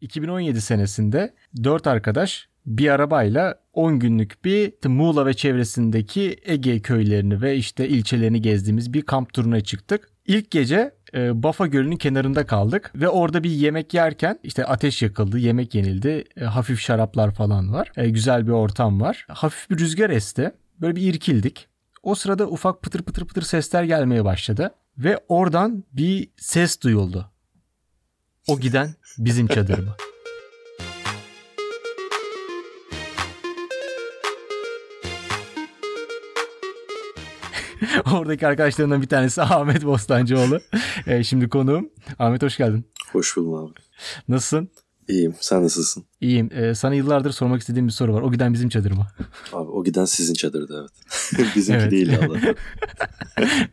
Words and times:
2017 0.00 0.60
senesinde 0.60 1.34
4 1.64 1.86
arkadaş 1.86 2.48
bir 2.66 2.88
arabayla 2.88 3.54
10 3.72 3.98
günlük 3.98 4.44
bir 4.44 4.72
Muğla 4.84 5.26
ve 5.26 5.34
çevresindeki 5.34 6.36
Ege 6.44 6.80
köylerini 6.80 7.42
ve 7.42 7.56
işte 7.56 7.88
ilçelerini 7.88 8.42
gezdiğimiz 8.42 8.92
bir 8.92 9.02
kamp 9.02 9.32
turuna 9.32 9.60
çıktık. 9.60 10.08
İlk 10.26 10.50
gece 10.50 10.94
e, 11.14 11.42
Bafa 11.42 11.66
Gölü'nün 11.66 11.96
kenarında 11.96 12.46
kaldık 12.46 12.92
ve 12.94 13.08
orada 13.08 13.42
bir 13.42 13.50
yemek 13.50 13.94
yerken 13.94 14.38
işte 14.42 14.64
ateş 14.64 15.02
yakıldı, 15.02 15.38
yemek 15.38 15.74
yenildi, 15.74 16.24
e, 16.36 16.44
hafif 16.44 16.80
şaraplar 16.80 17.34
falan 17.34 17.72
var. 17.72 17.92
E, 17.96 18.10
güzel 18.10 18.46
bir 18.46 18.52
ortam 18.52 19.00
var. 19.00 19.26
Hafif 19.28 19.70
bir 19.70 19.78
rüzgar 19.78 20.10
esti. 20.10 20.52
Böyle 20.80 20.96
bir 20.96 21.02
irkildik. 21.02 21.68
O 22.02 22.14
sırada 22.14 22.46
ufak 22.46 22.82
pıtır 22.82 23.02
pıtır 23.02 23.24
pıtır 23.24 23.42
sesler 23.42 23.82
gelmeye 23.82 24.24
başladı 24.24 24.70
ve 24.98 25.20
oradan 25.28 25.84
bir 25.92 26.28
ses 26.36 26.80
duyuldu. 26.82 27.30
O 28.46 28.60
giden 28.60 28.94
bizim 29.18 29.46
çadır 29.46 29.78
mı? 29.78 29.96
Oradaki 38.12 38.46
arkadaşlarımdan 38.46 39.02
bir 39.02 39.06
tanesi 39.06 39.42
Ahmet 39.42 39.84
Bostancıoğlu. 39.84 40.60
Ee, 41.06 41.24
şimdi 41.24 41.48
konuğum. 41.48 41.90
Ahmet 42.18 42.42
hoş 42.42 42.56
geldin. 42.56 42.86
Hoş 43.12 43.36
buldum 43.36 43.54
abi. 43.54 43.72
Nasılsın? 44.28 44.70
İyiyim. 45.08 45.34
Sen 45.40 45.62
nasılsın? 45.62 46.04
İyiyim. 46.20 46.50
Ee, 46.52 46.74
sana 46.74 46.94
yıllardır 46.94 47.32
sormak 47.32 47.60
istediğim 47.60 47.86
bir 47.86 47.92
soru 47.92 48.14
var. 48.14 48.22
O 48.22 48.32
giden 48.32 48.52
bizim 48.52 48.68
çadır 48.68 48.90
mı? 48.90 49.06
Abi 49.52 49.70
o 49.70 49.84
giden 49.84 50.04
sizin 50.04 50.34
çadırdı 50.34 50.80
evet. 50.80 50.90
Bizimki 51.56 51.80
evet. 51.80 51.90
değil 51.90 52.18
Allah. 52.18 52.38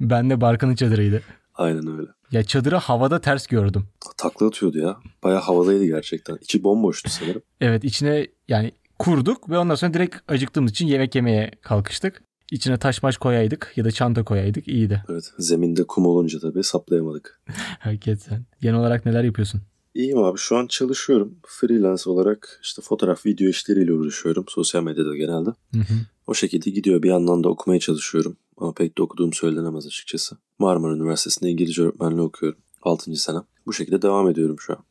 ben 0.02 0.30
de 0.30 0.42
Barkan'ın 0.42 0.76
çadırıydı. 0.76 1.22
Aynen 1.56 2.00
öyle. 2.00 2.10
Ya 2.32 2.44
çadırı 2.44 2.76
havada 2.76 3.22
ters 3.22 3.48
gördüm. 3.48 3.84
Takla 4.18 4.48
atıyordu 4.48 4.78
ya. 4.78 4.98
Baya 5.24 5.40
havadaydı 5.40 5.86
gerçekten. 5.86 6.38
İçi 6.42 6.64
bomboştu 6.64 7.10
sanırım. 7.10 7.42
evet 7.62 7.84
içine 7.84 8.28
yani 8.48 8.72
kurduk 9.00 9.50
ve 9.50 9.58
ondan 9.58 9.76
sonra 9.76 9.94
direkt 9.94 10.16
acıktığımız 10.28 10.72
için 10.72 10.88
yemek 10.88 11.16
yemeye 11.16 11.52
kalkıştık. 11.62 12.24
İçine 12.52 12.78
taş 12.78 13.04
maş 13.04 13.18
koyaydık 13.18 13.74
ya 13.76 13.86
da 13.86 13.92
çanta 13.92 14.24
koyaydık 14.24 14.68
iyiydi. 14.68 15.04
Evet 15.10 15.34
zeminde 15.38 15.84
kum 15.84 16.06
olunca 16.06 16.40
tabii 16.40 16.64
saplayamadık. 16.64 17.42
Hakikaten. 17.80 18.46
Genel 18.62 18.80
olarak 18.80 19.06
neler 19.06 19.24
yapıyorsun? 19.24 19.62
İyiyim 19.94 20.18
abi 20.18 20.38
şu 20.38 20.58
an 20.58 20.68
çalışıyorum. 20.68 21.36
Freelance 21.48 22.10
olarak 22.10 22.60
işte 22.64 22.82
fotoğraf 22.82 23.26
video 23.26 23.48
işleriyle 23.50 23.94
uğraşıyorum. 23.94 24.46
Sosyal 24.48 24.84
medyada 24.84 25.16
genelde. 25.16 25.50
Hı 25.50 25.80
hı. 25.80 25.94
O 26.28 26.34
şekilde 26.34 26.70
gidiyor. 26.70 27.04
Bir 27.04 27.10
yandan 27.10 27.44
da 27.44 27.50
okumaya 27.50 27.80
çalışıyorum. 27.80 28.38
Ama 28.58 28.74
pek 28.74 28.98
de 28.98 29.02
okuduğum 29.02 29.34
söylenemez 29.34 29.86
açıkçası. 29.86 30.38
Marmara 30.60 30.96
Üniversitesi'nde 30.96 31.50
İngilizce 31.50 31.82
öğretmenliği 31.82 32.22
okuyorum. 32.22 32.60
6. 32.82 33.16
sene. 33.16 33.38
Bu 33.66 33.74
şekilde 33.74 34.02
devam 34.02 34.30
ediyorum 34.30 34.56
şu 34.60 34.74
an. 34.74 34.84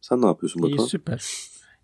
Sen 0.00 0.22
ne 0.22 0.26
yapıyorsun 0.26 0.62
bakalım? 0.62 0.84
İyi 0.84 0.88
süper. 0.88 1.24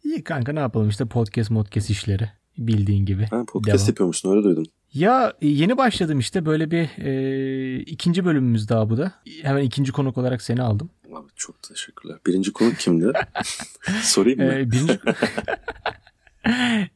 İyi 0.04 0.24
kanka 0.24 0.52
ne 0.52 0.60
yapalım 0.60 0.88
işte 0.88 1.06
podcast 1.06 1.50
modcast 1.50 1.90
işleri. 1.90 2.30
Bildiğin 2.58 3.06
gibi. 3.06 3.26
Ha, 3.26 3.44
podcast 3.46 3.78
devam. 3.78 3.88
yapıyormuşsun 3.88 4.30
öyle 4.30 4.44
duydum. 4.44 4.64
Ya 4.92 5.32
e, 5.40 5.48
yeni 5.48 5.78
başladım 5.78 6.18
işte 6.18 6.46
böyle 6.46 6.70
bir 6.70 6.88
e, 6.98 7.80
ikinci 7.80 8.24
bölümümüz 8.24 8.68
daha 8.68 8.90
bu 8.90 8.96
da. 8.96 9.12
Hemen 9.42 9.64
ikinci 9.64 9.92
konuk 9.92 10.18
olarak 10.18 10.42
seni 10.42 10.62
aldım. 10.62 10.90
Abi 11.14 11.28
çok 11.36 11.62
teşekkürler. 11.62 12.18
Birinci 12.26 12.52
konuk 12.52 12.78
kimdi? 12.78 13.12
Sorayım 14.02 14.38
mı? 14.38 14.52
Ee, 14.52 14.70
birinci... 14.70 14.98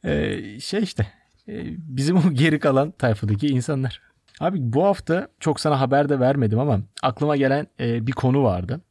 ee, 0.03 0.59
şey 0.59 0.83
işte 0.83 1.07
bizim 1.77 2.17
o 2.17 2.21
geri 2.33 2.59
kalan 2.59 2.91
tayfadaki 2.91 3.47
insanlar. 3.47 4.01
Abi 4.39 4.57
bu 4.61 4.85
hafta 4.85 5.27
çok 5.39 5.59
sana 5.59 5.79
haber 5.79 6.09
de 6.09 6.19
vermedim 6.19 6.59
ama 6.59 6.79
aklıma 7.03 7.37
gelen 7.37 7.67
e, 7.79 8.07
bir 8.07 8.11
konu 8.11 8.43
vardı. 8.43 8.81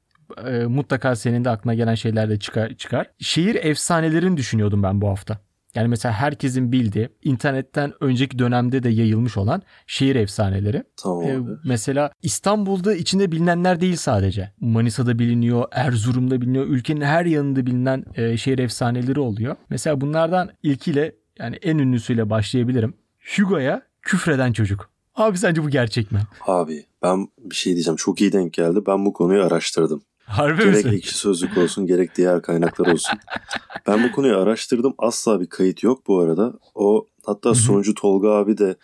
E, 0.46 0.50
mutlaka 0.50 1.16
senin 1.16 1.44
de 1.44 1.50
aklına 1.50 1.74
gelen 1.74 1.94
şeyler 1.94 2.30
de 2.30 2.38
çıkar, 2.38 2.74
çıkar. 2.74 3.10
Şehir 3.18 3.54
efsanelerini 3.54 4.36
düşünüyordum 4.36 4.82
ben 4.82 5.00
bu 5.00 5.08
hafta. 5.08 5.38
Yani 5.74 5.88
mesela 5.88 6.14
herkesin 6.14 6.72
bildiği 6.72 7.08
internetten 7.22 7.92
önceki 8.00 8.38
dönemde 8.38 8.82
de 8.82 8.88
yayılmış 8.88 9.36
olan 9.36 9.62
şehir 9.86 10.16
efsaneleri. 10.16 10.84
Tamam. 10.96 11.24
Ee, 11.24 11.38
mesela 11.64 12.10
İstanbul'da 12.22 12.94
içinde 12.94 13.32
bilinenler 13.32 13.80
değil 13.80 13.97
sadece. 13.97 14.52
Manisa'da 14.60 15.18
biliniyor, 15.18 15.64
Erzurum'da 15.72 16.41
biliniyor, 16.41 16.66
ülkenin 16.66 17.00
her 17.00 17.24
yanında 17.24 17.66
bilinen 17.66 18.04
e, 18.14 18.36
şehir 18.36 18.58
efsaneleri 18.58 19.20
oluyor. 19.20 19.56
Mesela 19.70 20.00
bunlardan 20.00 20.50
ilkiyle 20.62 21.14
yani 21.38 21.56
en 21.56 21.78
ünlüsüyle 21.78 22.31
başlayabilirim. 22.31 22.94
Hugo'ya 23.37 23.82
küfreden 24.03 24.53
çocuk. 24.53 24.91
Abi 25.15 25.38
sence 25.38 25.65
bu 25.65 25.71
gerçek 25.71 26.12
mi? 26.12 26.21
Abi 26.47 26.87
ben 27.03 27.28
bir 27.38 27.54
şey 27.54 27.72
diyeceğim. 27.72 27.97
Çok 27.97 28.21
iyi 28.21 28.32
denk 28.32 28.53
geldi. 28.53 28.81
Ben 28.87 29.04
bu 29.04 29.12
konuyu 29.12 29.43
araştırdım. 29.43 30.03
Harbi 30.25 30.62
gerek 30.62 30.84
misin? 30.84 30.97
ekşi 30.97 31.19
sözlük 31.19 31.59
olsun 31.59 31.87
gerek 31.87 32.16
diğer 32.16 32.43
kaynaklar 32.43 32.93
olsun. 32.93 33.19
ben 33.87 34.04
bu 34.04 34.12
konuyu 34.12 34.37
araştırdım. 34.37 34.94
Asla 34.98 35.41
bir 35.41 35.47
kayıt 35.47 35.82
yok 35.82 36.06
bu 36.06 36.21
arada. 36.21 36.54
O 36.75 37.06
hatta 37.27 37.54
sunucu 37.54 37.94
Tolga 37.94 38.28
abi 38.28 38.59
de 38.59 38.77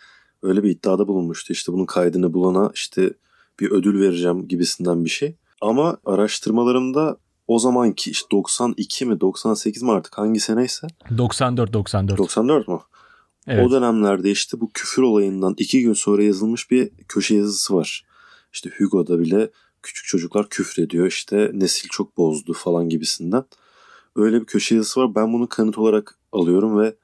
öyle 0.43 0.63
bir 0.63 0.69
iddiada 0.69 1.07
bulunmuştu. 1.07 1.53
İşte 1.53 1.73
bunun 1.73 1.85
kaydını 1.85 2.33
bulana 2.33 2.71
işte 2.73 3.13
bir 3.59 3.71
ödül 3.71 4.01
vereceğim 4.01 4.47
gibisinden 4.47 5.05
bir 5.05 5.09
şey. 5.09 5.35
Ama 5.61 5.97
araştırmalarımda 6.05 7.17
o 7.47 7.59
zamanki 7.59 8.11
işte 8.11 8.27
92 8.31 9.05
mi 9.05 9.21
98 9.21 9.83
mi 9.83 9.91
artık 9.91 10.17
hangi 10.17 10.39
seneyse. 10.39 10.87
94 11.17 11.73
94. 11.73 12.17
94 12.17 12.67
mu? 12.67 12.83
Evet. 13.47 13.67
O 13.67 13.71
dönemlerde 13.71 14.31
işte 14.31 14.61
bu 14.61 14.69
küfür 14.73 15.03
olayından 15.03 15.53
iki 15.57 15.81
gün 15.81 15.93
sonra 15.93 16.23
yazılmış 16.23 16.71
bir 16.71 16.89
köşe 17.07 17.35
yazısı 17.35 17.75
var. 17.75 18.05
İşte 18.53 18.69
Hugo'da 18.77 19.19
bile 19.19 19.49
küçük 19.83 20.05
çocuklar 20.05 20.49
küfrediyor 20.49 21.07
işte 21.07 21.51
nesil 21.53 21.89
çok 21.89 22.17
bozdu 22.17 22.53
falan 22.53 22.89
gibisinden. 22.89 23.43
Öyle 24.15 24.41
bir 24.41 24.45
köşe 24.45 24.75
yazısı 24.75 24.99
var. 24.99 25.15
Ben 25.15 25.33
bunu 25.33 25.49
kanıt 25.49 25.77
olarak 25.77 26.17
alıyorum 26.31 26.79
ve 26.79 26.95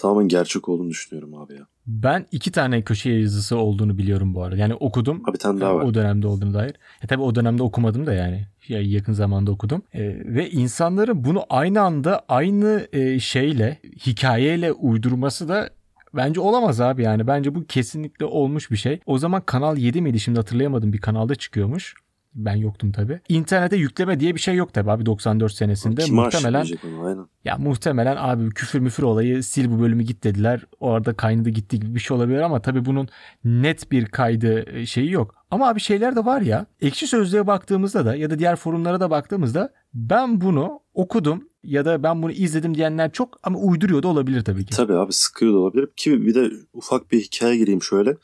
tamamen 0.00 0.28
gerçek 0.28 0.68
olduğunu 0.68 0.90
düşünüyorum 0.90 1.34
abi 1.34 1.54
ya. 1.54 1.66
Ben 1.86 2.26
iki 2.32 2.52
tane 2.52 2.82
köşe 2.82 3.10
yazısı 3.10 3.56
olduğunu 3.56 3.98
biliyorum 3.98 4.34
bu 4.34 4.42
arada. 4.42 4.56
Yani 4.56 4.74
okudum. 4.74 5.22
Abi 5.24 5.32
bir 5.32 5.38
tane 5.38 5.60
daha 5.60 5.74
var. 5.74 5.82
O 5.84 5.94
dönemde 5.94 6.26
olduğunu 6.26 6.54
dair. 6.54 6.74
E 7.02 7.06
tabi 7.06 7.22
o 7.22 7.34
dönemde 7.34 7.62
okumadım 7.62 8.06
da 8.06 8.12
yani. 8.12 8.46
Yakın 8.68 9.12
zamanda 9.12 9.50
okudum. 9.50 9.82
E, 9.92 10.00
ve 10.34 10.50
insanların 10.50 11.24
bunu 11.24 11.44
aynı 11.50 11.80
anda 11.80 12.22
aynı 12.28 12.88
e, 12.92 13.20
şeyle, 13.20 13.80
hikayeyle 14.06 14.72
uydurması 14.72 15.48
da 15.48 15.70
Bence 16.14 16.40
olamaz 16.40 16.80
abi 16.80 17.02
yani. 17.02 17.26
Bence 17.26 17.54
bu 17.54 17.66
kesinlikle 17.66 18.24
olmuş 18.24 18.70
bir 18.70 18.76
şey. 18.76 19.00
O 19.06 19.18
zaman 19.18 19.42
Kanal 19.46 19.76
7 19.76 20.02
miydi 20.02 20.20
şimdi 20.20 20.38
hatırlayamadım 20.38 20.92
bir 20.92 20.98
kanalda 20.98 21.34
çıkıyormuş. 21.34 21.94
Ben 22.34 22.56
yoktum 22.56 22.92
tabi. 22.92 23.20
İnternete 23.28 23.76
yükleme 23.76 24.20
diye 24.20 24.34
bir 24.34 24.40
şey 24.40 24.54
yok 24.54 24.74
tabi 24.74 24.90
abi 24.90 25.06
94 25.06 25.52
senesinde. 25.52 26.00
Kim 26.00 26.14
muhtemelen 26.14 26.66
aynen. 27.04 27.26
ya 27.44 27.56
muhtemelen 27.58 28.16
abi 28.18 28.50
küfür 28.50 28.78
müfür 28.78 29.02
olayı 29.02 29.42
sil 29.50 29.66
bu 29.70 29.80
bölümü 29.80 30.02
git 30.02 30.24
dediler. 30.24 30.64
Orada 30.80 31.14
kaynadı 31.14 31.48
gitti 31.48 31.80
gibi 31.80 31.94
bir 31.94 32.00
şey 32.00 32.16
olabilir 32.16 32.40
ama 32.40 32.62
tabi 32.62 32.84
bunun 32.84 33.08
net 33.44 33.92
bir 33.92 34.06
kaydı 34.06 34.76
e, 34.76 34.86
şeyi 34.86 35.10
yok. 35.10 35.34
Ama 35.50 35.68
abi 35.68 35.80
şeyler 35.80 36.16
de 36.16 36.24
var 36.24 36.40
ya. 36.40 36.66
Ekşi 36.80 37.06
Sözlüğe 37.06 37.46
baktığımızda 37.46 38.06
da 38.06 38.16
ya 38.16 38.30
da 38.30 38.38
diğer 38.38 38.56
forumlara 38.56 39.00
da 39.00 39.10
baktığımızda 39.10 39.72
ben 39.94 40.40
bunu 40.40 40.80
okudum 40.94 41.48
ya 41.62 41.84
da 41.84 42.02
ben 42.02 42.22
bunu 42.22 42.32
izledim 42.32 42.74
diyenler 42.74 43.12
çok 43.12 43.38
ama 43.42 43.58
uyduruyor 43.58 44.02
da 44.02 44.08
olabilir 44.08 44.44
tabii 44.44 44.64
ki. 44.64 44.76
Tabii 44.76 44.94
abi 44.94 45.12
sıkıyor 45.12 45.52
da 45.52 45.58
olabilir. 45.58 45.88
Ki 45.96 46.26
bir 46.26 46.34
de 46.34 46.50
ufak 46.72 47.12
bir 47.12 47.20
hikaye 47.20 47.56
gireyim 47.56 47.82
şöyle. 47.82 48.16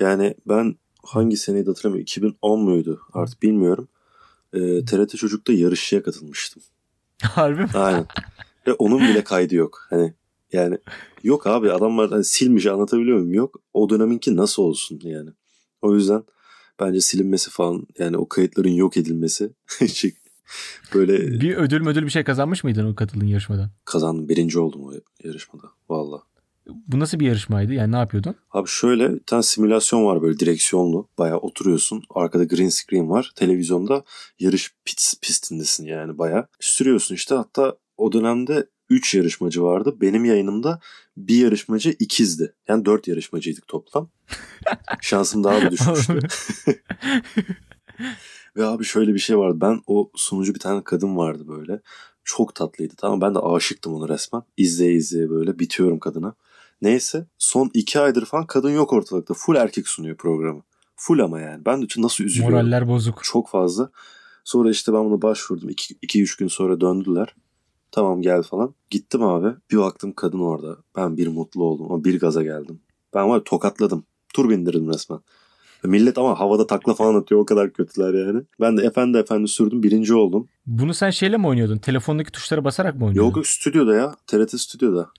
Yani 0.00 0.34
ben 0.48 0.74
hangi 1.10 1.36
seneydi 1.36 1.66
hatırlamıyorum. 1.66 2.02
2010 2.02 2.60
muydu 2.60 3.00
artık 3.12 3.42
bilmiyorum. 3.42 3.88
Ee, 4.52 4.84
TRT 4.84 5.16
Çocuk'ta 5.16 5.52
yarışçıya 5.52 6.02
katılmıştım. 6.02 6.62
Harbi 7.22 7.60
mi? 7.60 7.68
Aynen. 7.74 8.06
Ve 8.66 8.72
onun 8.72 9.00
bile 9.00 9.24
kaydı 9.24 9.54
yok. 9.54 9.86
Hani 9.90 10.14
yani 10.52 10.78
yok 11.22 11.46
abi 11.46 11.72
adamlar 11.72 12.10
hani 12.10 12.24
silmiş 12.24 12.66
anlatabiliyor 12.66 13.18
muyum? 13.18 13.34
Yok. 13.34 13.60
O 13.74 13.90
döneminki 13.90 14.36
nasıl 14.36 14.62
olsun 14.62 15.00
yani. 15.02 15.30
O 15.82 15.94
yüzden 15.94 16.24
bence 16.80 17.00
silinmesi 17.00 17.50
falan 17.50 17.86
yani 17.98 18.16
o 18.16 18.28
kayıtların 18.28 18.68
yok 18.68 18.96
edilmesi 18.96 19.50
böyle 20.94 21.40
bir 21.40 21.56
ödül 21.56 21.86
ödül 21.86 22.04
bir 22.04 22.10
şey 22.10 22.24
kazanmış 22.24 22.64
mıydın 22.64 22.92
o 22.92 22.94
katıldığın 22.94 23.26
yarışmadan? 23.26 23.70
Kazandım. 23.84 24.28
Birinci 24.28 24.58
oldum 24.58 24.84
o 24.84 24.92
yarışmada. 25.24 25.66
Valla. 25.88 26.22
Bu 26.86 27.00
nasıl 27.00 27.20
bir 27.20 27.26
yarışmaydı? 27.26 27.72
Yani 27.72 27.92
ne 27.92 27.96
yapıyordun? 27.96 28.34
Abi 28.50 28.68
şöyle 28.68 29.14
bir 29.14 29.20
tane 29.20 29.42
simülasyon 29.42 30.04
var 30.04 30.22
böyle 30.22 30.38
direksiyonlu. 30.38 31.08
Bayağı 31.18 31.38
oturuyorsun. 31.38 32.02
Arkada 32.14 32.44
green 32.44 32.68
screen 32.68 33.10
var. 33.10 33.32
Televizyonda 33.36 34.04
yarış 34.38 34.74
pist, 34.84 35.22
pistindesin 35.22 35.86
yani 35.86 36.18
bayağı. 36.18 36.46
Sürüyorsun 36.60 37.14
işte. 37.14 37.34
Hatta 37.34 37.76
o 37.96 38.12
dönemde 38.12 38.66
3 38.90 39.14
yarışmacı 39.14 39.62
vardı. 39.62 39.96
Benim 40.00 40.24
yayınımda 40.24 40.80
bir 41.16 41.36
yarışmacı 41.36 41.96
ikizdi. 41.98 42.54
Yani 42.68 42.84
4 42.84 43.08
yarışmacıydık 43.08 43.68
toplam. 43.68 44.10
Şansım 45.00 45.44
daha 45.44 45.62
da 45.62 45.70
düşmüştü. 45.70 46.18
Ve 48.56 48.66
abi 48.66 48.84
şöyle 48.84 49.14
bir 49.14 49.18
şey 49.18 49.38
vardı. 49.38 49.58
Ben 49.60 49.80
o 49.86 50.10
sunucu 50.14 50.54
bir 50.54 50.58
tane 50.58 50.84
kadın 50.84 51.16
vardı 51.16 51.48
böyle. 51.48 51.80
Çok 52.24 52.54
tatlıydı 52.54 52.94
tamam 52.96 53.20
Ben 53.20 53.34
de 53.34 53.38
aşıktım 53.38 53.94
onu 53.94 54.08
resmen. 54.08 54.42
İzleye 54.56 54.92
izleye 54.92 55.30
böyle 55.30 55.58
bitiyorum 55.58 55.98
kadına. 55.98 56.34
Neyse 56.82 57.26
son 57.38 57.70
iki 57.74 58.00
aydır 58.00 58.24
falan 58.24 58.46
kadın 58.46 58.70
yok 58.70 58.92
ortalıkta. 58.92 59.34
Full 59.34 59.56
erkek 59.56 59.88
sunuyor 59.88 60.16
programı. 60.16 60.62
Full 60.96 61.18
ama 61.18 61.40
yani. 61.40 61.64
Ben 61.64 61.82
de 61.82 61.86
nasıl 61.96 62.24
üzülüyorum. 62.24 62.56
Moraller 62.56 62.88
bozuk. 62.88 63.20
Çok 63.24 63.48
fazla. 63.48 63.90
Sonra 64.44 64.70
işte 64.70 64.92
ben 64.92 65.04
bunu 65.04 65.22
başvurdum. 65.22 65.68
2-3 65.68 66.38
gün 66.38 66.48
sonra 66.48 66.80
döndüler. 66.80 67.34
Tamam 67.92 68.22
gel 68.22 68.42
falan. 68.42 68.74
Gittim 68.90 69.22
abi. 69.22 69.56
Bir 69.70 69.76
baktım 69.76 70.12
kadın 70.12 70.40
orada. 70.40 70.76
Ben 70.96 71.16
bir 71.16 71.26
mutlu 71.26 71.64
oldum 71.64 71.86
ama 71.92 72.04
bir 72.04 72.20
gaza 72.20 72.42
geldim. 72.42 72.80
Ben 73.14 73.28
var 73.28 73.40
tokatladım. 73.40 74.04
Tur 74.34 74.50
bindirdim 74.50 74.88
resmen. 74.88 75.20
Millet 75.84 76.18
ama 76.18 76.40
havada 76.40 76.66
takla 76.66 76.94
falan 76.94 77.14
atıyor 77.14 77.40
o 77.40 77.44
kadar 77.46 77.72
kötüler 77.72 78.26
yani. 78.26 78.42
Ben 78.60 78.76
de 78.76 78.82
efendi 78.82 79.18
efendi 79.18 79.48
sürdüm 79.48 79.82
birinci 79.82 80.14
oldum. 80.14 80.48
Bunu 80.66 80.94
sen 80.94 81.10
şeyle 81.10 81.36
mi 81.36 81.46
oynuyordun? 81.46 81.78
Telefondaki 81.78 82.32
tuşlara 82.32 82.64
basarak 82.64 82.94
mı 82.94 83.04
oynuyordun? 83.04 83.28
Yok 83.28 83.36
yok 83.36 83.46
stüdyoda 83.46 83.94
ya. 83.94 84.14
TRT 84.26 84.60
stüdyoda. 84.60 85.10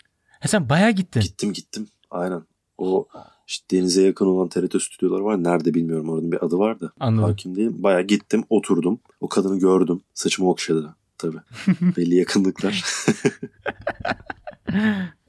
He 0.41 0.47
sen 0.47 0.69
bayağı 0.69 0.91
gittin. 0.91 1.21
Gittim 1.21 1.53
gittim. 1.53 1.87
Aynen. 2.11 2.41
O 2.77 3.07
işte 3.47 3.77
denize 3.77 4.03
yakın 4.03 4.25
olan 4.25 4.49
TRT 4.49 4.81
stüdyoları 4.81 5.25
var. 5.25 5.43
Nerede 5.43 5.73
bilmiyorum. 5.73 6.09
Oranın 6.09 6.31
bir 6.31 6.45
adı 6.45 6.57
var 6.57 6.79
da. 6.79 6.91
Anladım. 6.99 7.29
Hakim 7.29 7.55
değilim. 7.55 7.83
Bayağı 7.83 8.01
gittim 8.01 8.43
oturdum. 8.49 8.99
O 9.19 9.29
kadını 9.29 9.59
gördüm. 9.59 10.01
Saçımı 10.13 10.49
okşadı. 10.49 10.95
Tabii. 11.17 11.37
Belli 11.97 12.15
yakınlıklar. 12.15 12.83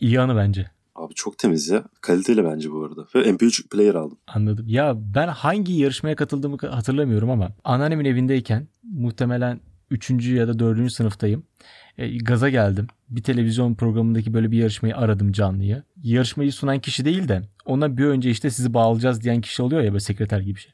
İyi 0.00 0.20
anı 0.20 0.36
bence. 0.36 0.70
Abi 0.94 1.14
çok 1.14 1.38
temiz 1.38 1.68
ya. 1.68 1.84
Kaliteli 2.00 2.44
bence 2.44 2.70
bu 2.70 2.84
arada. 2.84 3.06
Ve 3.14 3.18
MP3 3.30 3.68
player 3.68 3.94
aldım. 3.94 4.18
Anladım. 4.26 4.64
Ya 4.68 4.94
ben 5.14 5.28
hangi 5.28 5.72
yarışmaya 5.72 6.16
katıldığımı 6.16 6.56
hatırlamıyorum 6.56 7.30
ama 7.30 7.48
anneannemin 7.64 8.04
evindeyken 8.04 8.68
muhtemelen 8.82 9.60
3. 9.90 10.10
ya 10.10 10.48
da 10.48 10.58
4. 10.58 10.92
sınıftayım. 10.92 11.44
E, 11.98 12.18
gaza 12.18 12.48
geldim. 12.48 12.86
Bir 13.08 13.22
televizyon 13.22 13.74
programındaki 13.74 14.34
böyle 14.34 14.50
bir 14.50 14.58
yarışmayı 14.58 14.96
aradım 14.96 15.32
canlıya. 15.32 15.82
Yarışmayı 16.02 16.52
sunan 16.52 16.78
kişi 16.78 17.04
değil 17.04 17.28
de 17.28 17.42
ona 17.64 17.96
bir 17.96 18.04
önce 18.04 18.30
işte 18.30 18.50
sizi 18.50 18.74
bağlayacağız 18.74 19.20
diyen 19.22 19.40
kişi 19.40 19.62
oluyor 19.62 19.82
ya 19.82 19.92
böyle 19.92 20.00
sekreter 20.00 20.40
gibi 20.40 20.58
şey. 20.60 20.72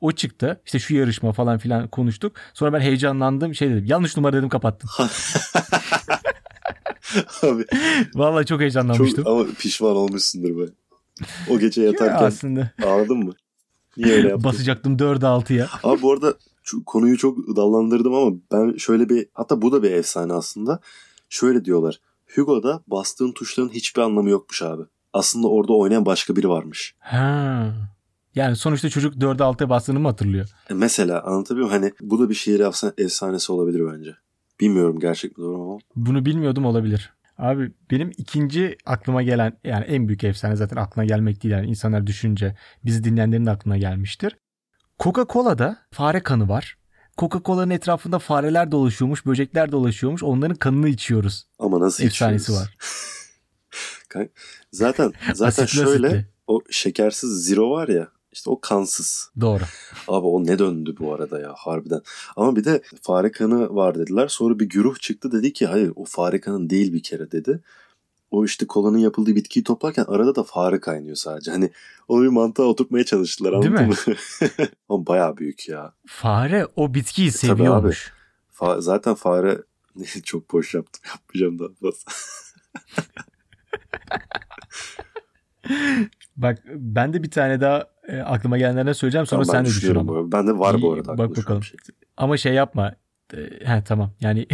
O 0.00 0.12
çıktı. 0.12 0.60
İşte 0.66 0.78
şu 0.78 0.94
yarışma 0.94 1.32
falan 1.32 1.58
filan 1.58 1.88
konuştuk. 1.88 2.32
Sonra 2.54 2.72
ben 2.72 2.80
heyecanlandım. 2.80 3.54
Şey 3.54 3.70
dedim. 3.70 3.84
Yanlış 3.84 4.16
numara 4.16 4.32
dedim 4.36 4.48
kapattım. 4.48 4.90
Abi 7.42 7.64
Vallahi 8.14 8.46
çok 8.46 8.60
heyecanlanmıştım. 8.60 9.24
çok 9.24 9.32
ama 9.32 9.44
pişman 9.58 9.96
olmuşsundur 9.96 10.58
be. 10.58 10.70
O 11.50 11.58
gece 11.58 11.82
yatarken 11.82 12.24
aslında. 12.24 12.70
ağladın 12.84 13.18
mı? 13.18 13.32
Niye 13.96 14.14
öyle 14.14 14.28
yaptın? 14.28 14.44
Basacaktım 14.44 14.96
4'e 14.96 15.54
6'ya. 15.54 15.68
Abi 15.82 16.02
bu 16.02 16.12
arada 16.12 16.34
konuyu 16.86 17.18
çok 17.18 17.56
dallandırdım 17.56 18.14
ama 18.14 18.36
ben 18.52 18.76
şöyle 18.76 19.08
bir 19.08 19.26
hatta 19.34 19.62
bu 19.62 19.72
da 19.72 19.82
bir 19.82 19.90
efsane 19.90 20.32
aslında. 20.32 20.80
Şöyle 21.28 21.64
diyorlar. 21.64 22.00
Hugo'da 22.34 22.82
bastığın 22.86 23.32
tuşların 23.32 23.68
hiçbir 23.68 24.02
anlamı 24.02 24.30
yokmuş 24.30 24.62
abi. 24.62 24.82
Aslında 25.12 25.48
orada 25.48 25.72
oynayan 25.72 26.06
başka 26.06 26.36
biri 26.36 26.48
varmış. 26.48 26.94
Ha. 26.98 27.72
Yani 28.34 28.56
sonuçta 28.56 28.88
çocuk 28.88 29.14
4'e 29.14 29.44
6'ya 29.44 29.70
bastığını 29.70 30.00
mı 30.00 30.08
hatırlıyor? 30.08 30.48
E 30.70 30.74
mesela 30.74 31.22
anlatabiliyor 31.22 31.68
muyum? 31.68 31.82
Hani 31.82 31.92
bu 32.00 32.18
da 32.18 32.28
bir 32.28 32.34
şehir 32.34 32.60
efsane- 32.60 32.92
efsanesi 32.98 33.52
olabilir 33.52 33.82
bence. 33.92 34.16
Bilmiyorum 34.60 34.98
gerçek 35.00 35.38
mi 35.38 35.44
doğru 35.44 35.58
mu 35.58 35.70
ama. 35.70 35.78
Bunu 35.96 36.24
bilmiyordum 36.24 36.64
olabilir. 36.64 37.12
Abi 37.38 37.72
benim 37.90 38.10
ikinci 38.18 38.76
aklıma 38.86 39.22
gelen 39.22 39.58
yani 39.64 39.84
en 39.84 40.08
büyük 40.08 40.24
efsane 40.24 40.56
zaten 40.56 40.76
aklına 40.76 41.04
gelmek 41.04 41.42
değil 41.42 41.52
yani 41.54 41.66
insanlar 41.66 42.06
düşünce 42.06 42.56
bizi 42.84 43.04
dinleyenlerin 43.04 43.46
de 43.46 43.50
aklına 43.50 43.78
gelmiştir. 43.78 44.36
Coca-Cola'da 45.00 45.76
fare 45.90 46.22
kanı 46.22 46.48
var. 46.48 46.78
Coca-Cola'nın 47.18 47.70
etrafında 47.70 48.18
fareler 48.18 48.72
dolaşıyormuş, 48.72 49.26
böcekler 49.26 49.72
dolaşıyormuş. 49.72 50.22
Onların 50.22 50.56
kanını 50.56 50.88
içiyoruz. 50.88 51.46
Ama 51.58 51.80
nasıl 51.80 52.04
Efsanesi 52.04 52.42
içiyoruz? 52.42 52.66
var. 52.66 52.76
Zaten 54.72 55.12
zaten 55.34 55.62
Asitli 55.62 55.76
şöyle 55.84 56.06
asitli. 56.06 56.26
o 56.46 56.60
şekersiz 56.70 57.30
zero 57.44 57.70
var 57.70 57.88
ya 57.88 58.08
işte 58.32 58.50
o 58.50 58.60
kansız. 58.60 59.30
Doğru. 59.40 59.62
Abi 60.08 60.26
o 60.26 60.46
ne 60.46 60.58
döndü 60.58 60.94
bu 60.98 61.14
arada 61.14 61.40
ya 61.40 61.54
harbiden. 61.56 62.00
Ama 62.36 62.56
bir 62.56 62.64
de 62.64 62.82
fare 63.02 63.32
kanı 63.32 63.74
var 63.74 63.98
dediler. 63.98 64.28
Sonra 64.28 64.58
bir 64.58 64.68
güruh 64.68 64.98
çıktı 64.98 65.32
dedi 65.32 65.52
ki 65.52 65.66
hayır 65.66 65.92
o 65.96 66.04
fare 66.04 66.40
kanın 66.40 66.70
değil 66.70 66.92
bir 66.92 67.02
kere 67.02 67.30
dedi. 67.32 67.62
O 68.30 68.44
işte 68.44 68.66
kolanın 68.66 68.98
yapıldığı 68.98 69.34
bitkiyi 69.36 69.64
toplarken 69.64 70.04
arada 70.08 70.34
da 70.34 70.42
fare 70.44 70.80
kaynıyor 70.80 71.16
sadece. 71.16 71.50
Hani 71.50 71.70
onu 72.08 72.22
bir 72.22 72.28
mantığa 72.28 72.66
oturtmaya 72.66 73.04
çalıştılar 73.04 73.52
Değil 73.62 73.66
anladın 73.66 73.88
mi? 73.88 73.94
mı? 74.06 74.14
Ama 74.88 75.06
bayağı 75.06 75.36
büyük 75.36 75.68
ya. 75.68 75.92
Fare 76.06 76.66
o 76.76 76.94
bitkiyi 76.94 77.28
E, 77.28 77.32
tabii 77.32 77.70
abi. 77.70 77.90
Fa- 78.52 78.80
zaten 78.82 79.14
fare 79.14 79.58
çok 80.24 80.52
boş 80.52 80.74
yaptım. 80.74 81.02
Yapmayacağım 81.08 81.58
daha 81.58 81.68
fazla. 81.80 82.12
Bak 86.36 86.58
ben 86.74 87.12
de 87.12 87.22
bir 87.22 87.30
tane 87.30 87.60
daha 87.60 87.84
e, 88.08 88.18
aklıma 88.20 88.58
gelenlerden 88.58 88.92
söyleyeceğim 88.92 89.26
sonra 89.26 89.44
Tamam, 89.44 89.56
sen 89.56 89.64
de 89.64 89.68
düşün 89.76 89.94
ama. 89.94 90.08
bu. 90.08 90.32
Ben 90.32 90.46
de 90.46 90.58
var 90.58 90.82
bu 90.82 90.86
İyi, 90.86 90.94
arada. 90.94 91.18
bak 91.18 91.36
bakalım. 91.36 91.62
şey. 91.62 91.76
Ama 92.16 92.36
şey 92.36 92.54
yapma. 92.54 92.94
E, 93.34 93.36
He 93.66 93.84
tamam. 93.84 94.10
Yani 94.20 94.46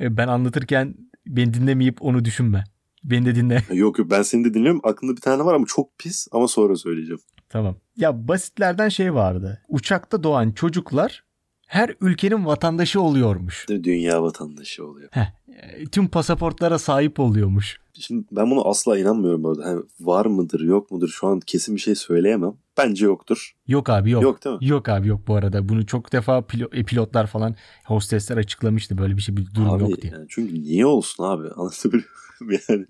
ben 0.00 0.28
anlatırken 0.28 0.94
beni 1.26 1.54
dinlemeyip 1.54 2.02
onu 2.02 2.24
düşünme. 2.24 2.64
Beni 3.04 3.26
de 3.26 3.34
dinle. 3.34 3.64
Yok 3.72 3.98
yok 3.98 4.10
ben 4.10 4.22
seni 4.22 4.44
de 4.44 4.54
dinliyorum. 4.54 4.80
Aklımda 4.84 5.16
bir 5.16 5.20
tane 5.20 5.44
var 5.44 5.54
ama 5.54 5.64
çok 5.68 5.98
pis 5.98 6.28
ama 6.32 6.48
sonra 6.48 6.76
söyleyeceğim. 6.76 7.20
tamam. 7.48 7.76
Ya 7.96 8.28
basitlerden 8.28 8.88
şey 8.88 9.14
vardı. 9.14 9.62
Uçakta 9.68 10.22
doğan 10.22 10.50
çocuklar 10.52 11.24
her 11.66 11.94
ülkenin 12.00 12.46
vatandaşı 12.46 13.00
oluyormuş. 13.00 13.66
Dünya 13.68 14.22
vatandaşı 14.22 14.86
oluyor. 14.86 15.10
E, 15.16 15.86
Tüm 15.92 16.08
pasaportlara 16.08 16.78
sahip 16.78 17.20
oluyormuş. 17.20 17.80
Şimdi 18.00 18.26
ben 18.32 18.50
bunu 18.50 18.68
asla 18.68 18.98
inanmıyorum 18.98 19.42
bu 19.44 19.50
arada. 19.50 19.64
Hani 19.64 19.82
var 20.00 20.26
mıdır 20.26 20.60
yok 20.60 20.90
mudur 20.90 21.08
şu 21.08 21.26
an 21.26 21.40
kesin 21.40 21.76
bir 21.76 21.80
şey 21.80 21.94
söyleyemem. 21.94 22.52
Bence 22.78 23.04
yoktur. 23.04 23.52
Yok 23.66 23.90
abi 23.90 24.10
yok. 24.10 24.22
Yok 24.22 24.44
değil 24.44 24.56
mi? 24.60 24.66
Yok 24.66 24.88
abi 24.88 25.08
yok 25.08 25.20
bu 25.28 25.34
arada. 25.34 25.68
Bunu 25.68 25.86
çok 25.86 26.12
defa 26.12 26.38
pilo- 26.38 26.76
e, 26.76 26.84
pilotlar 26.84 27.26
falan 27.26 27.56
hostesler 27.84 28.36
açıklamıştı. 28.36 28.98
Böyle 28.98 29.16
bir 29.16 29.22
şey 29.22 29.36
bir 29.36 29.54
durum 29.54 29.70
abi, 29.70 29.82
yok 29.82 30.02
diye. 30.02 30.12
yani 30.12 30.26
çünkü 30.28 30.54
niye 30.62 30.86
olsun 30.86 31.24
abi? 31.24 31.48
Anlatabiliyor? 31.56 32.04
Yani 32.68 32.86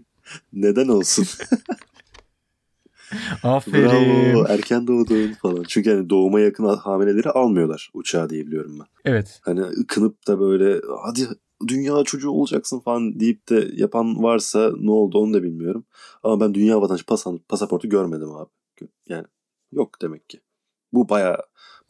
neden 0.53 0.89
olsun? 0.89 1.27
Aferin. 3.43 3.83
Bravo 3.83 4.45
erken 4.49 4.87
doğdun 4.87 5.33
falan. 5.33 5.65
Çünkü 5.69 5.91
hani 5.91 6.11
doğuma 6.11 6.41
yakın 6.41 6.65
hamileleri 6.65 7.31
almıyorlar 7.31 7.91
uçağa 7.95 8.31
diye 8.31 8.47
biliyorum 8.47 8.79
ben. 8.81 8.87
Evet. 9.05 9.41
Hani 9.43 9.61
ıkınıp 9.61 10.27
da 10.27 10.41
böyle 10.41 10.81
hadi 11.05 11.29
dünya 11.69 12.05
çocuğu 12.05 12.31
olacaksın 12.31 12.81
falan 12.81 13.21
deyip 13.21 13.49
de 13.49 13.69
yapan 13.75 14.23
varsa 14.23 14.73
ne 14.81 14.91
oldu 14.91 15.19
onu 15.19 15.35
da 15.35 15.43
bilmiyorum. 15.43 15.85
Ama 16.23 16.41
ben 16.41 16.55
dünya 16.55 16.81
vatandaşı 16.81 17.07
pasan- 17.07 17.41
pasaportu 17.49 17.89
görmedim 17.89 18.31
abi. 18.31 18.51
Yani 19.09 19.25
yok 19.73 20.03
demek 20.03 20.29
ki. 20.29 20.41
Bu 20.93 21.09
baya 21.09 21.39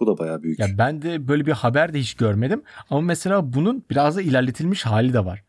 bu 0.00 0.06
da 0.06 0.18
baya 0.18 0.42
büyük. 0.42 0.58
Ya 0.58 0.66
ben 0.78 1.02
de 1.02 1.28
böyle 1.28 1.46
bir 1.46 1.52
haber 1.52 1.94
de 1.94 1.98
hiç 2.00 2.14
görmedim. 2.14 2.62
Ama 2.90 3.00
mesela 3.00 3.52
bunun 3.52 3.84
biraz 3.90 4.16
da 4.16 4.22
ilerletilmiş 4.22 4.86
hali 4.86 5.12
de 5.12 5.24
var. 5.24 5.44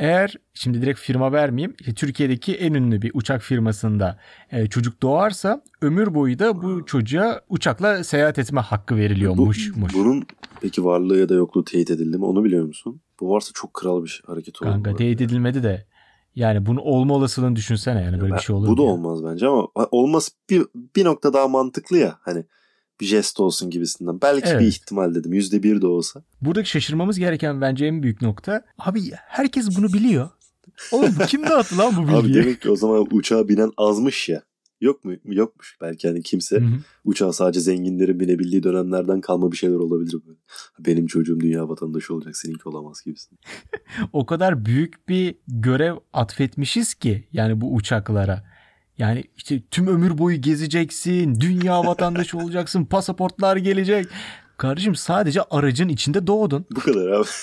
Eğer 0.00 0.34
şimdi 0.54 0.82
direkt 0.82 1.00
firma 1.00 1.32
vermeyeyim. 1.32 1.76
işte 1.80 1.94
Türkiye'deki 1.94 2.54
en 2.54 2.74
ünlü 2.74 3.02
bir 3.02 3.10
uçak 3.14 3.42
firmasında 3.42 4.18
e, 4.50 4.66
çocuk 4.66 5.02
doğarsa 5.02 5.62
ömür 5.82 6.14
boyu 6.14 6.38
da 6.38 6.62
bu 6.62 6.86
çocuğa 6.86 7.40
uçakla 7.48 8.04
seyahat 8.04 8.38
etme 8.38 8.60
hakkı 8.60 8.96
veriliyormuş. 8.96 9.72
Bu, 9.76 9.98
bunun 9.98 10.22
peki 10.60 10.84
varlığı 10.84 11.18
ya 11.18 11.28
da 11.28 11.34
yokluğu 11.34 11.64
teyit 11.64 11.90
edildi 11.90 12.18
mi 12.18 12.24
onu 12.24 12.44
biliyor 12.44 12.64
musun? 12.64 13.00
Bu 13.20 13.30
varsa 13.30 13.50
çok 13.54 13.74
kral 13.74 14.04
bir 14.04 14.22
hareket 14.26 14.62
olur. 14.62 14.70
Kanka 14.72 14.96
teyit 14.96 15.20
edilmedi 15.20 15.62
de 15.62 15.86
yani 16.34 16.66
bunun 16.66 16.80
olma 16.80 17.14
olasılığını 17.14 17.56
düşünsene 17.56 18.02
yani 18.02 18.14
Ya 18.14 18.20
böyle 18.20 18.30
ben- 18.30 18.38
bir 18.38 18.42
şey 18.42 18.56
olur 18.56 18.68
Bu 18.68 18.76
da 18.76 18.82
ya? 18.82 18.88
olmaz 18.88 19.24
bence 19.24 19.46
ama 19.46 19.68
olması 19.90 20.30
bir, 20.50 20.66
bir 20.96 21.04
nokta 21.04 21.32
daha 21.32 21.48
mantıklı 21.48 21.98
ya. 21.98 22.18
Hani 22.20 22.44
bir 23.00 23.06
jest 23.06 23.40
olsun 23.40 23.70
gibisinden. 23.70 24.20
Belki 24.22 24.48
Evet. 24.48 24.60
bir 24.60 24.66
ihtimal 24.66 25.14
dedim. 25.14 25.32
Yüzde 25.32 25.62
bir 25.62 25.82
de 25.82 25.86
olsa. 25.86 26.22
Buradaki 26.40 26.70
şaşırmamız 26.70 27.18
gereken 27.18 27.60
bence 27.60 27.86
en 27.86 28.02
büyük 28.02 28.22
nokta. 28.22 28.62
Abi 28.78 29.00
herkes 29.14 29.76
bunu 29.78 29.92
biliyor. 29.92 30.30
Oğlum 30.92 31.14
kim 31.28 31.42
dağıttı 31.42 31.78
lan 31.78 31.94
bu 31.96 32.00
Abi 32.16 32.26
bilgiyi? 32.26 32.34
demek 32.44 32.60
ki 32.62 32.70
o 32.70 32.76
zaman 32.76 33.06
uçağa 33.10 33.48
binen 33.48 33.70
azmış 33.76 34.28
ya. 34.28 34.42
Yok 34.80 35.04
mu? 35.04 35.12
Yokmuş. 35.24 35.76
Belki 35.80 36.08
hani 36.08 36.22
kimse 36.22 36.56
Hı 36.56 36.64
hı. 36.64 36.70
uçağa 37.04 37.32
sadece 37.32 37.60
zenginlerin 37.60 38.20
binebildiği 38.20 38.62
dönemlerden 38.62 39.20
kalma 39.20 39.52
bir 39.52 39.56
şeyler 39.56 39.74
olabilir 39.76 40.16
böyle. 40.26 40.38
Benim 40.78 41.06
çocuğum 41.06 41.40
dünya 41.40 41.68
vatandaşı 41.68 42.14
olacak 42.14 42.36
seninki 42.36 42.68
olamaz 42.68 43.02
gibisin. 43.04 43.38
o 44.12 44.26
kadar 44.26 44.64
büyük 44.64 45.08
bir 45.08 45.34
görev 45.48 45.94
atfetmişiz 46.12 46.94
ki 46.94 47.28
yani 47.32 47.60
bu 47.60 47.74
uçaklara. 47.74 48.44
Yani 49.00 49.24
işte 49.36 49.60
tüm 49.70 49.86
ömür 49.86 50.18
boyu 50.18 50.40
gezeceksin, 50.40 51.40
dünya 51.40 51.84
vatandaşı 51.84 52.38
olacaksın, 52.38 52.84
pasaportlar 52.84 53.56
gelecek. 53.56 54.06
Kardeşim 54.56 54.94
sadece 54.94 55.42
aracın 55.42 55.88
içinde 55.88 56.26
doğdun. 56.26 56.66
Bu 56.70 56.80
kadar 56.80 57.08
abi. 57.08 57.26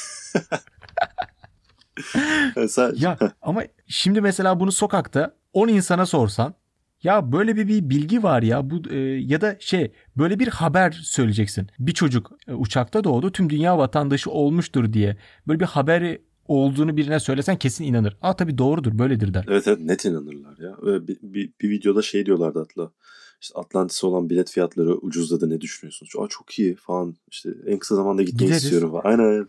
Ya 2.95 3.17
ama 3.41 3.63
şimdi 3.87 4.21
mesela 4.21 4.59
bunu 4.59 4.71
sokakta 4.71 5.35
10 5.53 5.67
insana 5.67 6.05
sorsan 6.05 6.53
ya 7.03 7.31
böyle 7.31 7.55
bir, 7.55 7.67
bir 7.67 7.89
bilgi 7.89 8.23
var 8.23 8.41
ya 8.41 8.69
bu 8.69 8.89
e, 8.89 8.97
ya 8.99 9.41
da 9.41 9.57
şey 9.59 9.91
böyle 10.17 10.39
bir 10.39 10.47
haber 10.47 10.91
söyleyeceksin. 10.91 11.69
Bir 11.79 11.91
çocuk 11.91 12.31
e, 12.47 12.53
uçakta 12.53 13.03
doğdu 13.03 13.31
tüm 13.31 13.49
dünya 13.49 13.77
vatandaşı 13.77 14.31
olmuştur 14.31 14.93
diye 14.93 15.17
böyle 15.47 15.59
bir 15.59 15.65
haberi 15.65 16.21
olduğunu 16.47 16.97
birine 16.97 17.19
söylesen 17.19 17.55
kesin 17.57 17.83
inanır. 17.83 18.17
Aa 18.21 18.35
tabii 18.35 18.57
doğrudur 18.57 18.99
böyledir 18.99 19.33
der. 19.33 19.45
Evet 19.47 19.67
evet 19.67 19.79
net 19.79 20.05
inanırlar 20.05 20.57
ya. 20.57 20.77
Bir, 21.07 21.17
bir, 21.21 21.51
bir 21.61 21.69
videoda 21.69 22.01
şey 22.01 22.25
diyorlardı 22.25 22.61
Atla. 22.61 22.91
İşte 23.41 23.59
Atlantis'e 23.59 24.07
olan 24.07 24.29
bilet 24.29 24.51
fiyatları 24.51 24.95
ucuzladı 24.95 25.49
ne 25.49 25.61
düşünüyorsunuz? 25.61 26.11
Aa 26.19 26.27
çok 26.29 26.59
iyi 26.59 26.75
falan. 26.75 27.15
İşte 27.31 27.49
en 27.67 27.79
kısa 27.79 27.95
zamanda 27.95 28.21
gitmek 28.23 28.39
Gideriz. 28.39 28.63
istiyorum 28.63 28.91
falan. 28.91 29.03
Aynen. 29.03 29.47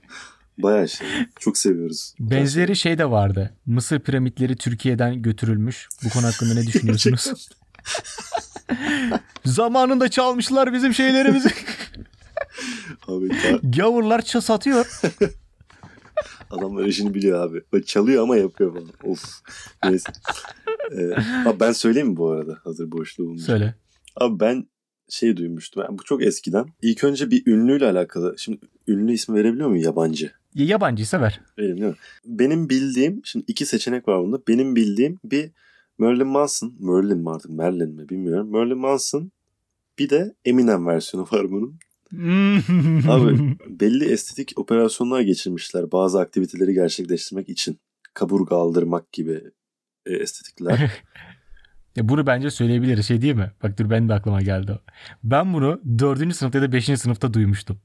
Bayağı 0.59 0.89
şey. 0.89 1.07
Çok 1.41 1.59
seviyoruz. 1.59 2.15
Benzeri 2.21 2.77
şey 2.77 2.99
de 2.99 3.11
vardı. 3.11 3.55
Mısır 3.67 4.01
piramitleri 4.01 4.57
Türkiye'den 4.57 5.23
götürülmüş. 5.23 5.89
Bu 6.05 6.09
konu 6.09 6.27
hakkında 6.27 6.55
ne 6.55 6.67
düşünüyorsunuz? 6.67 7.49
Zamanında 9.45 10.09
çalmışlar 10.09 10.73
bizim 10.73 10.95
şeylerimizi. 10.95 11.51
Abi 13.09 13.29
Gavurlar 13.63 14.23
ças 14.23 14.51
atıyor. 14.51 15.01
adamlar 16.79 16.91
işini 16.91 17.15
biliyor 17.15 17.41
abi. 17.41 17.85
Çalıyor 17.85 18.23
ama 18.23 18.37
yapıyor 18.37 18.73
falan. 18.75 19.13
Of. 19.13 19.25
Neyse. 19.85 20.13
Ee, 20.93 21.11
abi 21.49 21.61
ben 21.61 21.73
söyleyeyim 21.73 22.09
mi 22.09 22.17
bu 22.17 22.31
arada? 22.31 22.59
Hazır 22.65 22.93
boşluğum. 22.93 23.39
Söyle. 23.39 23.75
Abi 24.17 24.41
ben 24.41 24.67
şey 25.09 25.37
duymuştum. 25.37 25.83
Yani 25.83 25.99
bu 25.99 26.03
çok 26.05 26.23
eskiden. 26.23 26.67
İlk 26.83 27.05
önce 27.05 27.31
bir 27.31 27.47
ünlüyle 27.47 27.87
alakalı. 27.87 28.35
Şimdi 28.39 28.59
ünlü 28.89 29.13
ismi 29.13 29.35
verebiliyor 29.35 29.69
muyum? 29.69 29.85
Yabancı. 29.85 30.33
Ya 30.55 30.65
Yabancıysa 30.67 31.21
ver. 31.21 31.41
Vereyim 31.59 31.77
değil 31.77 31.89
mi? 31.89 31.97
Benim 32.25 32.69
bildiğim, 32.69 33.21
şimdi 33.25 33.45
iki 33.49 33.67
seçenek 33.67 34.09
var 34.09 34.23
bunda. 34.23 34.41
Benim 34.49 34.77
bildiğim 34.77 35.19
bir 35.25 35.51
Marilyn 35.99 36.27
Manson, 36.27 36.75
Merlin 36.81 37.19
mi 37.19 37.31
artık, 37.31 37.51
Merlin 37.51 37.91
mi 37.95 38.09
bilmiyorum. 38.09 38.51
Marilyn 38.51 38.79
Manson 38.79 39.31
bir 39.99 40.11
de 40.11 40.35
Eminem 40.45 40.87
versiyonu 40.87 41.29
var 41.33 41.51
bunun. 41.51 41.79
Abi 43.09 43.57
belli 43.81 44.05
estetik 44.13 44.53
operasyonlar 44.57 45.21
geçirmişler 45.21 45.93
bazı 45.93 46.21
aktiviteleri 46.21 46.75
gerçekleştirmek 46.75 47.49
için. 47.49 47.79
Kaburga 48.15 48.57
aldırmak 48.57 49.13
gibi 49.13 49.41
e, 50.07 50.15
estetikler. 50.15 50.91
Ya 51.97 52.09
bunu 52.09 52.27
bence 52.27 52.51
söyleyebiliriz 52.51 53.07
şey 53.07 53.23
değil 53.23 53.35
mi? 53.35 53.53
Bak 53.63 53.79
dur 53.79 53.91
ben 53.91 54.09
de 54.09 54.15
aklıma 54.15 54.43
geldi 54.43 54.73
o. 54.73 54.79
Ben 55.25 55.55
bunu 55.55 55.81
4. 55.99 56.35
sınıfta 56.37 56.59
ya 56.59 56.65
da 56.65 56.73
5. 56.73 56.85
sınıfta 56.85 57.35
duymuştum. 57.35 57.81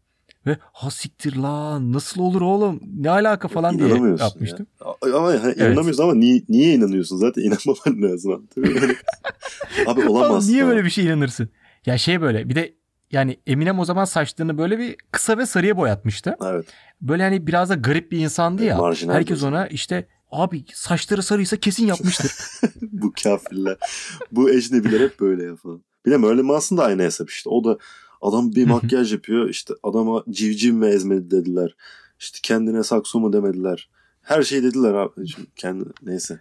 Ve 0.45 0.57
ha 0.61 0.91
siktir 0.91 1.35
lan 1.35 1.93
nasıl 1.93 2.21
olur 2.21 2.41
oğlum 2.41 2.79
ne 2.97 3.09
alaka 3.09 3.47
falan 3.47 3.79
diye 3.79 4.15
yapmıştım. 4.19 4.67
ya. 4.81 5.13
Ama 5.15 5.27
hani 5.43 5.53
inanamıyorsun 5.53 6.03
ama 6.03 6.15
niye, 6.15 6.43
niye 6.49 6.73
inanıyorsun? 6.73 7.17
Zaten 7.17 7.41
inanmaman 7.43 8.11
lazım. 8.11 8.47
Abi 9.87 10.01
olamaz. 10.09 10.31
Oğlum 10.31 10.53
niye 10.53 10.65
böyle 10.65 10.83
bir 10.83 10.89
şey 10.89 11.05
inanırsın? 11.05 11.49
Ya 11.85 11.97
şey 11.97 12.21
böyle 12.21 12.49
bir 12.49 12.55
de 12.55 12.73
yani 13.13 13.37
Eminem 13.47 13.79
o 13.79 13.85
zaman 13.85 14.05
saçlarını 14.05 14.57
böyle 14.57 14.79
bir 14.79 14.95
kısa 15.11 15.37
ve 15.37 15.45
sarıya 15.45 15.77
boyatmıştı. 15.77 16.35
Evet. 16.45 16.65
Böyle 17.01 17.23
hani 17.23 17.47
biraz 17.47 17.69
da 17.69 17.75
garip 17.75 18.11
bir 18.11 18.17
insandı 18.19 18.63
ya. 18.63 18.77
Marjinal 18.77 19.13
Herkes 19.13 19.41
bir- 19.41 19.47
ona 19.47 19.67
işte 19.67 20.07
abi 20.31 20.65
saçları 20.73 21.23
sarıysa 21.23 21.57
kesin 21.57 21.85
yapmıştır. 21.87 22.31
bu 22.81 23.13
kafirler. 23.23 23.77
bu 24.31 24.49
ecnebiler 24.49 24.99
hep 24.99 25.19
böyle 25.19 25.43
yapıyor. 25.43 25.79
De 26.05 26.17
Marilyn 26.17 26.45
Manson 26.45 26.77
da 26.77 26.83
aynı 26.83 27.01
hesap 27.01 27.29
işte. 27.29 27.49
O 27.49 27.63
da 27.63 27.77
adam 28.21 28.55
bir 28.55 28.67
makyaj 28.67 29.13
yapıyor. 29.13 29.49
İşte 29.49 29.73
adama 29.83 30.23
civciv 30.29 30.73
mi 30.73 30.87
ezmedi 30.87 31.31
dediler. 31.31 31.75
İşte 32.19 32.39
kendine 32.43 32.83
sakso 32.83 33.19
mu 33.19 33.33
demediler. 33.33 33.89
Her 34.21 34.43
şey 34.43 34.63
dediler 34.63 34.93
abi. 34.93 35.27
Şimdi 35.27 35.47
kendi 35.55 35.83
neyse. 36.01 36.39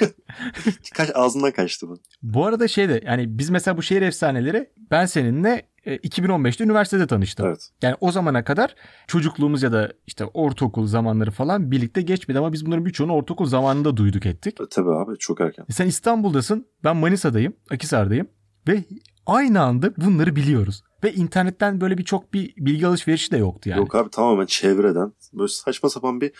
Kaç 0.94 1.10
ağzından 1.14 1.50
kaçtı 1.52 1.88
bu. 1.88 1.98
bu 2.22 2.46
arada 2.46 2.68
şey 2.68 2.88
de 2.88 3.02
yani 3.06 3.38
biz 3.38 3.50
mesela 3.50 3.76
bu 3.76 3.82
şehir 3.82 4.02
efsaneleri 4.02 4.70
ben 4.90 5.06
seninle 5.06 5.62
2015'te 5.86 6.64
üniversitede 6.64 7.06
tanıştım. 7.06 7.46
Evet. 7.46 7.70
Yani 7.82 7.96
o 8.00 8.12
zamana 8.12 8.44
kadar 8.44 8.74
çocukluğumuz 9.06 9.62
ya 9.62 9.72
da 9.72 9.92
işte 10.06 10.24
ortaokul 10.24 10.86
zamanları 10.86 11.30
falan 11.30 11.70
birlikte 11.70 12.02
geçmedi 12.02 12.38
ama 12.38 12.52
biz 12.52 12.66
bunların 12.66 12.86
birçoğunu 12.86 13.12
ortaokul 13.12 13.46
zamanında 13.46 13.96
duyduk 13.96 14.26
ettik. 14.26 14.58
Tabii 14.70 14.90
abi 14.90 15.18
çok 15.18 15.40
erken. 15.40 15.64
E 15.68 15.72
Sen 15.72 15.86
İstanbul'dasın, 15.86 16.66
ben 16.84 16.96
Manisa'dayım, 16.96 17.52
Akisar'dayım 17.70 18.28
ve 18.68 18.84
aynı 19.26 19.60
anda 19.62 19.96
bunları 19.96 20.36
biliyoruz. 20.36 20.82
Ve 21.04 21.12
internetten 21.12 21.80
böyle 21.80 21.98
bir 21.98 22.04
çok 22.04 22.34
bir 22.34 22.54
bilgi 22.56 22.86
alışverişi 22.86 23.30
de 23.30 23.36
yoktu 23.36 23.68
yani. 23.68 23.78
Yok 23.78 23.94
abi 23.94 24.10
tamamen 24.10 24.46
çevreden. 24.46 25.12
Böyle 25.32 25.48
saçma 25.48 25.88
sapan 25.88 26.20
bir 26.20 26.32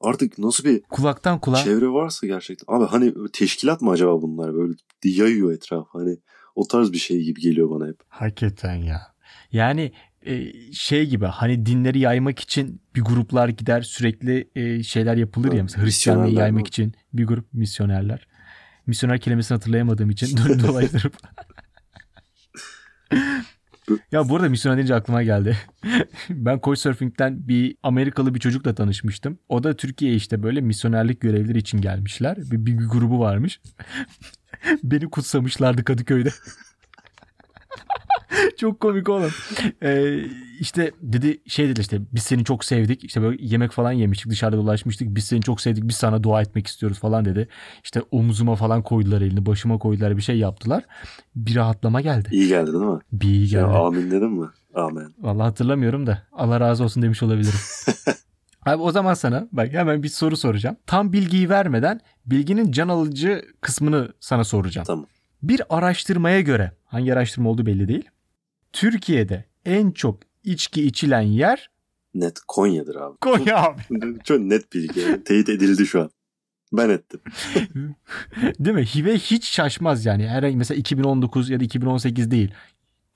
artık 0.00 0.38
nasıl 0.38 0.64
bir 0.64 0.82
Kulaktan 0.82 1.38
kulağa. 1.40 1.56
çevre 1.56 1.88
varsa 1.88 2.26
gerçekten. 2.26 2.74
Abi 2.74 2.84
hani 2.84 3.14
teşkilat 3.32 3.82
mı 3.82 3.90
acaba 3.90 4.22
bunlar 4.22 4.54
böyle 4.54 4.72
yayıyor 5.04 5.52
etraf. 5.52 5.86
Hani 5.92 6.16
o 6.60 6.68
tarz 6.68 6.92
bir 6.92 6.98
şey 6.98 7.22
gibi 7.22 7.40
geliyor 7.40 7.70
bana 7.70 7.88
hep. 7.88 7.96
Hakikaten 8.08 8.74
ya. 8.74 9.00
Yani 9.52 9.92
e, 10.26 10.52
şey 10.72 11.06
gibi 11.06 11.24
hani 11.24 11.66
dinleri 11.66 11.98
yaymak 11.98 12.38
için 12.38 12.80
bir 12.96 13.00
gruplar 13.00 13.48
gider 13.48 13.82
sürekli 13.82 14.50
e, 14.54 14.82
şeyler 14.82 15.16
yapılır 15.16 15.52
ya 15.52 15.62
mesela 15.62 15.84
Hristiyanlığı 15.84 16.30
yaymak 16.30 16.62
mi? 16.62 16.68
için 16.68 16.94
bir 17.12 17.26
grup 17.26 17.54
misyonerler. 17.54 18.26
Misyoner 18.86 19.20
kelimesini 19.20 19.56
hatırlayamadığım 19.56 20.10
için 20.10 20.36
dolaştırıp. 20.66 21.14
ya 24.12 24.28
bu 24.28 24.36
arada 24.36 24.48
misyoner 24.48 24.76
deyince 24.76 24.94
aklıma 24.94 25.22
geldi. 25.22 25.56
ben 26.30 26.60
Couchsurfing'den 26.62 27.48
bir 27.48 27.76
Amerikalı 27.82 28.34
bir 28.34 28.40
çocukla 28.40 28.74
tanışmıştım. 28.74 29.38
O 29.48 29.64
da 29.64 29.76
Türkiye'ye 29.76 30.16
işte 30.16 30.42
böyle 30.42 30.60
misyonerlik 30.60 31.20
görevleri 31.20 31.58
için 31.58 31.80
gelmişler. 31.80 32.36
Bir, 32.36 32.66
bir, 32.66 32.78
bir 32.78 32.86
grubu 32.86 33.20
varmış. 33.20 33.60
Beni 34.82 35.10
kutsamışlardı 35.10 35.84
Kadıköy'de. 35.84 36.30
Çok 38.56 38.80
komik 38.80 39.08
oğlum. 39.08 39.30
Ee, 39.82 40.18
işte 40.60 40.90
dedi 41.02 41.40
şey 41.46 41.68
dedi 41.68 41.80
işte 41.80 42.00
biz 42.12 42.22
seni 42.22 42.44
çok 42.44 42.64
sevdik. 42.64 43.04
İşte 43.04 43.22
böyle 43.22 43.44
yemek 43.44 43.72
falan 43.72 43.92
yemiştik 43.92 44.30
dışarıda 44.30 44.56
dolaşmıştık. 44.56 45.08
Biz 45.14 45.24
seni 45.24 45.40
çok 45.42 45.60
sevdik 45.60 45.88
biz 45.88 45.96
sana 45.96 46.22
dua 46.22 46.42
etmek 46.42 46.66
istiyoruz 46.66 46.98
falan 46.98 47.24
dedi. 47.24 47.48
İşte 47.84 48.02
omzuma 48.10 48.56
falan 48.56 48.82
koydular 48.82 49.20
elini 49.20 49.46
başıma 49.46 49.78
koydular 49.78 50.16
bir 50.16 50.22
şey 50.22 50.38
yaptılar. 50.38 50.84
Bir 51.36 51.54
rahatlama 51.56 52.00
geldi. 52.00 52.28
İyi 52.32 52.48
geldi 52.48 52.72
değil 52.72 52.84
mi? 52.84 52.98
Bir 53.12 53.28
iyi 53.28 53.54
Ya, 53.54 53.60
geldi. 53.62 53.76
amin 53.78 54.10
dedin 54.10 54.30
mi? 54.32 54.46
Amen. 54.74 55.14
Vallahi 55.18 55.44
hatırlamıyorum 55.44 56.06
da 56.06 56.22
Allah 56.32 56.60
razı 56.60 56.84
olsun 56.84 57.02
demiş 57.02 57.22
olabilirim. 57.22 57.58
Abi 58.66 58.82
o 58.82 58.92
zaman 58.92 59.14
sana 59.14 59.48
bak 59.52 59.72
hemen 59.72 60.02
bir 60.02 60.08
soru 60.08 60.36
soracağım. 60.36 60.76
Tam 60.86 61.12
bilgiyi 61.12 61.48
vermeden 61.48 62.00
bilginin 62.26 62.72
can 62.72 62.88
alıcı 62.88 63.42
kısmını 63.60 64.12
sana 64.20 64.44
soracağım. 64.44 64.84
Tamam. 64.86 65.06
Bir 65.42 65.62
araştırmaya 65.70 66.40
göre 66.40 66.72
hangi 66.84 67.12
araştırma 67.12 67.50
olduğu 67.50 67.66
belli 67.66 67.88
değil. 67.88 68.04
Türkiye'de 68.72 69.44
en 69.64 69.90
çok 69.90 70.20
içki 70.44 70.86
içilen 70.86 71.20
yer 71.20 71.70
Net 72.14 72.40
Konya'dır 72.48 72.96
abi. 72.96 73.16
Konya 73.20 73.56
abi. 73.62 73.82
Çok 74.24 74.40
net 74.40 74.72
bilgi. 74.72 75.00
yani. 75.00 75.24
Teyit 75.24 75.48
edildi 75.48 75.86
şu 75.86 76.00
an. 76.00 76.10
Ben 76.72 76.88
ettim. 76.90 77.20
Değil 78.60 78.76
mi? 78.76 78.84
Hive 78.84 79.14
hiç 79.14 79.44
şaşmaz 79.48 80.06
yani. 80.06 80.28
Herhangi 80.28 80.56
mesela 80.56 80.78
2019 80.78 81.50
ya 81.50 81.60
da 81.60 81.64
2018 81.64 82.30
değil. 82.30 82.54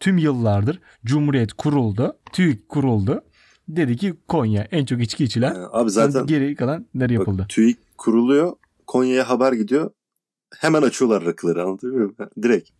Tüm 0.00 0.18
yıllardır 0.18 0.80
Cumhuriyet 1.04 1.52
kuruldu. 1.52 2.16
TÜİK 2.32 2.68
kuruldu. 2.68 3.24
Dedi 3.68 3.96
ki 3.96 4.14
Konya 4.28 4.68
en 4.70 4.84
çok 4.84 5.00
içki 5.02 5.24
içilen. 5.24 5.54
Yani 5.54 5.66
abi 5.72 5.90
zaten 5.90 6.26
Geri 6.26 6.54
kalan 6.54 6.86
nereye 6.94 7.14
yapıldı? 7.14 7.38
bak, 7.42 7.48
TÜİK 7.48 7.78
kuruluyor. 7.98 8.52
Konya'ya 8.86 9.28
haber 9.28 9.52
gidiyor. 9.52 9.90
Hemen 10.58 10.82
açıyorlar 10.82 11.24
rakıları 11.24 11.62
anlatabiliyor 11.62 12.00
muyum? 12.00 12.16
Direkt. 12.42 12.70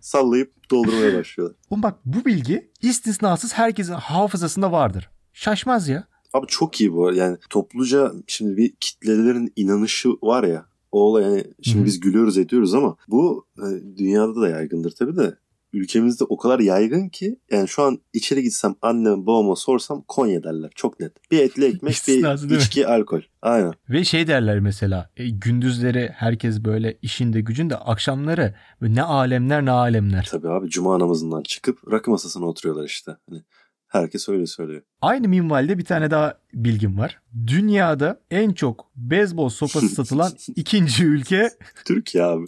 Sallayıp 0.00 0.70
doldurmaya 0.70 1.18
başlıyorlar. 1.18 1.56
Oğlum 1.70 1.82
bak 1.82 1.94
bu 2.04 2.24
bilgi 2.24 2.70
istisnasız 2.82 3.52
herkesin 3.54 3.92
hafızasında 3.92 4.72
vardır. 4.72 5.10
Şaşmaz 5.32 5.88
ya. 5.88 6.04
Abi 6.32 6.46
çok 6.46 6.80
iyi 6.80 6.92
bu. 6.92 7.12
Yani 7.12 7.36
topluca 7.50 8.12
şimdi 8.26 8.56
bir 8.56 8.72
kitlelerin 8.80 9.52
inanışı 9.56 10.08
var 10.22 10.44
ya. 10.44 10.66
O 10.92 11.00
olay 11.00 11.24
yani 11.24 11.44
şimdi 11.62 11.78
Hı 11.78 11.82
hı. 11.82 11.86
biz 11.86 12.00
gülüyoruz 12.00 12.38
ediyoruz 12.38 12.74
ama 12.74 12.96
bu 13.08 13.46
e, 13.58 13.66
dünyada 13.98 14.40
da 14.40 14.48
yaygındır 14.48 14.90
tabii 14.90 15.16
de. 15.16 15.34
Ülkemizde 15.72 16.24
o 16.24 16.36
kadar 16.36 16.58
yaygın 16.58 17.08
ki 17.08 17.38
yani 17.50 17.68
şu 17.68 17.82
an 17.82 17.98
içeri 18.12 18.42
gitsem 18.42 18.74
anneme 18.82 19.26
babama 19.26 19.56
sorsam 19.56 20.04
Konya 20.08 20.42
derler. 20.42 20.70
Çok 20.74 21.00
net. 21.00 21.30
Bir 21.30 21.38
etli 21.38 21.64
ekmek 21.64 21.92
İstisnası 21.92 22.50
bir 22.50 22.54
mi? 22.54 22.60
içki 22.62 22.86
alkol. 22.86 23.20
Aynen. 23.42 23.72
Ve 23.90 24.04
şey 24.04 24.26
derler 24.26 24.60
mesela 24.60 25.10
e, 25.16 25.28
gündüzleri 25.28 26.10
herkes 26.14 26.64
böyle 26.64 26.98
işinde 27.02 27.40
gücünde 27.40 27.76
akşamları 27.76 28.54
ne 28.80 29.02
alemler 29.02 29.64
ne 29.64 29.70
alemler. 29.70 30.28
Tabii 30.30 30.48
abi 30.48 30.70
cuma 30.70 30.98
namazından 30.98 31.42
çıkıp 31.42 31.92
rakı 31.92 32.10
masasına 32.10 32.46
oturuyorlar 32.46 32.84
işte. 32.84 33.16
Hani 33.30 33.42
herkes 33.88 34.28
öyle 34.28 34.46
söylüyor. 34.46 34.82
Aynı 35.00 35.28
minvalde 35.28 35.78
bir 35.78 35.84
tane 35.84 36.10
daha 36.10 36.38
bilgim 36.54 36.98
var. 36.98 37.20
Dünyada 37.46 38.20
en 38.30 38.52
çok 38.52 38.90
beyzbol 38.96 39.48
sopası 39.48 39.88
satılan 39.94 40.32
ikinci 40.56 41.04
ülke 41.04 41.50
Türkiye 41.84 42.24
abi. 42.24 42.46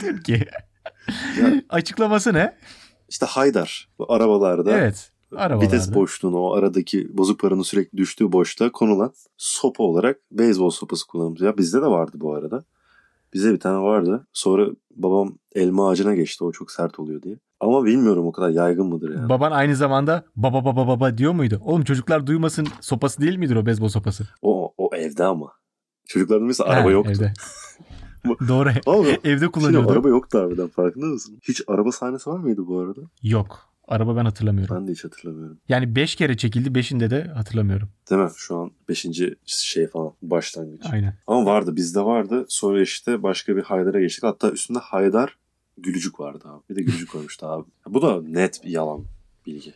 Türkiye. 0.00 0.46
Ya- 1.40 1.62
Açıklaması 1.68 2.34
ne? 2.34 2.56
İşte 3.08 3.26
Haydar 3.26 3.88
arabalarda 4.08 4.70
Evet. 4.78 5.12
Arabalarda. 5.36 5.60
vites 5.60 5.94
boşluğunu 5.94 6.38
o 6.38 6.52
aradaki 6.54 7.18
bozuk 7.18 7.40
paranın 7.40 7.62
sürekli 7.62 7.98
düştüğü 7.98 8.32
boşluğa 8.32 8.72
konulan 8.72 9.12
sopa 9.36 9.82
olarak 9.84 10.16
beyzbol 10.32 10.70
sopası 10.70 11.06
kullanılmış. 11.06 11.40
Ya 11.40 11.58
bizde 11.58 11.82
de 11.82 11.86
vardı 11.86 12.12
bu 12.14 12.34
arada. 12.34 12.64
Bize 13.34 13.52
bir 13.52 13.60
tane 13.60 13.78
vardı. 13.78 14.26
Sonra 14.32 14.66
babam 14.90 15.38
elma 15.54 15.90
ağacına 15.90 16.14
geçti. 16.14 16.44
O 16.44 16.52
çok 16.52 16.70
sert 16.70 16.98
oluyor 16.98 17.22
diye. 17.22 17.38
Ama 17.60 17.84
bilmiyorum 17.84 18.26
o 18.26 18.32
kadar 18.32 18.48
yaygın 18.48 18.86
mıdır 18.86 19.14
yani. 19.16 19.28
Baban 19.28 19.50
aynı 19.52 19.76
zamanda 19.76 20.24
baba 20.36 20.64
baba 20.64 20.86
baba 20.88 21.18
diyor 21.18 21.32
muydu? 21.32 21.60
Oğlum 21.64 21.84
çocuklar 21.84 22.26
duymasın 22.26 22.66
sopası 22.80 23.20
değil 23.20 23.36
midir 23.36 23.56
o 23.56 23.66
beyzbol 23.66 23.88
sopası? 23.88 24.24
O, 24.42 24.74
o 24.78 24.90
evde 24.96 25.24
ama. 25.24 25.52
Çocukların 26.06 26.46
mesela 26.46 26.70
araba 26.70 26.90
yoktu. 26.90 27.12
Evde. 27.16 27.32
Doğru. 28.48 28.70
Ama 28.86 29.08
Evde 29.08 29.18
şimdi 29.24 29.46
kullanıyordu. 29.46 29.92
araba 29.92 30.08
yoktu 30.08 30.38
harbiden 30.38 30.68
farkında 30.68 31.06
mısın? 31.06 31.38
Hiç 31.42 31.62
araba 31.66 31.92
sahnesi 31.92 32.30
var 32.30 32.38
mıydı 32.38 32.66
bu 32.66 32.78
arada? 32.78 33.00
Yok. 33.22 33.68
Araba 33.88 34.16
ben 34.16 34.24
hatırlamıyorum. 34.24 34.76
Ben 34.76 34.88
de 34.88 34.92
hiç 34.92 35.04
hatırlamıyorum. 35.04 35.58
Yani 35.68 35.96
5 35.96 36.16
kere 36.16 36.36
çekildi 36.36 36.78
5'inde 36.78 37.10
de 37.10 37.24
hatırlamıyorum. 37.24 37.88
Değil 38.10 38.20
mi? 38.22 38.30
Şu 38.36 38.56
an 38.56 38.70
5. 38.88 39.06
şey 39.46 39.86
falan 39.86 40.12
başlangıç. 40.22 40.82
Aynen. 40.92 41.14
Ama 41.26 41.46
vardı 41.46 41.76
bizde 41.76 42.00
vardı. 42.00 42.44
Sonra 42.48 42.82
işte 42.82 43.22
başka 43.22 43.56
bir 43.56 43.62
Haydar'a 43.62 44.00
geçtik. 44.00 44.24
Hatta 44.24 44.50
üstünde 44.50 44.78
Haydar 44.78 45.36
Gülücük 45.78 46.20
vardı 46.20 46.44
abi. 46.48 46.62
Bir 46.70 46.76
de 46.76 46.82
Gülücük 46.82 47.10
koymuştu 47.10 47.46
abi. 47.46 47.64
Bu 47.86 48.02
da 48.02 48.22
net 48.22 48.64
bir 48.64 48.70
yalan 48.70 49.04
bilgi. 49.46 49.74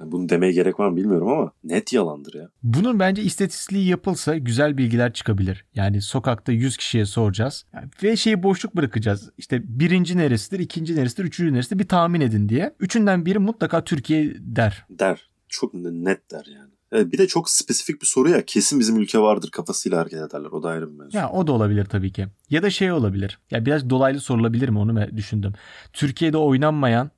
Yani 0.00 0.12
bunu 0.12 0.28
demeye 0.28 0.52
gerek 0.52 0.80
var 0.80 0.88
mı 0.88 0.96
bilmiyorum 0.96 1.28
ama 1.28 1.52
net 1.64 1.92
yalandır 1.92 2.34
ya. 2.34 2.48
Bunun 2.62 2.98
bence 2.98 3.22
istatistiği 3.22 3.88
yapılsa 3.88 4.36
güzel 4.36 4.78
bilgiler 4.78 5.12
çıkabilir. 5.12 5.64
Yani 5.74 6.02
sokakta 6.02 6.52
100 6.52 6.76
kişiye 6.76 7.06
soracağız. 7.06 7.64
Yani 7.74 7.88
ve 8.02 8.16
şeyi 8.16 8.42
boşluk 8.42 8.76
bırakacağız. 8.76 9.30
İşte 9.38 9.62
birinci 9.80 10.18
neresidir, 10.18 10.58
ikinci 10.58 10.96
neresidir, 10.96 11.24
üçüncü 11.24 11.54
neresidir 11.54 11.78
bir 11.78 11.88
tahmin 11.88 12.20
edin 12.20 12.48
diye. 12.48 12.74
Üçünden 12.80 13.26
biri 13.26 13.38
mutlaka 13.38 13.84
Türkiye 13.84 14.34
der. 14.40 14.86
Der. 14.90 15.28
Çok 15.48 15.74
net 15.74 16.30
der 16.30 16.46
yani. 16.54 17.12
Bir 17.12 17.18
de 17.18 17.26
çok 17.26 17.50
spesifik 17.50 18.02
bir 18.02 18.06
soru 18.06 18.30
ya 18.30 18.44
kesin 18.44 18.80
bizim 18.80 18.96
ülke 18.96 19.18
vardır 19.18 19.50
kafasıyla 19.50 19.98
hareket 19.98 20.18
ederler. 20.18 20.50
O 20.50 20.62
da 20.62 20.68
ayrı 20.68 20.92
bir 20.92 20.98
mevzu. 20.98 21.16
Ya 21.16 21.30
o 21.30 21.46
da 21.46 21.52
olabilir 21.52 21.84
tabii 21.84 22.12
ki. 22.12 22.26
Ya 22.50 22.62
da 22.62 22.70
şey 22.70 22.92
olabilir. 22.92 23.38
Ya 23.50 23.66
biraz 23.66 23.90
dolaylı 23.90 24.20
sorulabilir 24.20 24.68
mi 24.68 24.78
onu 24.78 25.16
düşündüm. 25.16 25.52
Türkiye'de 25.92 26.36
oynanmayan 26.36 27.10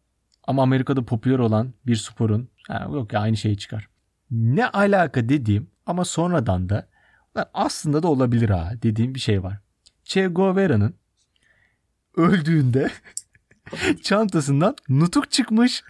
ama 0.51 0.63
Amerika'da 0.63 1.05
popüler 1.05 1.39
olan 1.39 1.75
bir 1.87 1.97
sporun 1.97 2.49
ha, 2.69 2.89
yok 2.93 3.13
ya 3.13 3.21
aynı 3.21 3.37
şey 3.37 3.57
çıkar. 3.57 3.89
Ne 4.31 4.67
alaka 4.67 5.29
dediğim 5.29 5.71
ama 5.87 6.05
sonradan 6.05 6.69
da 6.69 6.89
aslında 7.55 8.03
da 8.03 8.09
olabilir 8.09 8.49
ha 8.49 8.73
dediğim 8.83 9.15
bir 9.15 9.21
şey 9.21 9.43
var. 9.43 9.59
Che 10.05 10.27
Guevara'nın 10.27 10.95
öldüğünde 12.17 12.91
çantasından 14.03 14.77
nutuk 14.89 15.31
çıkmış. 15.31 15.85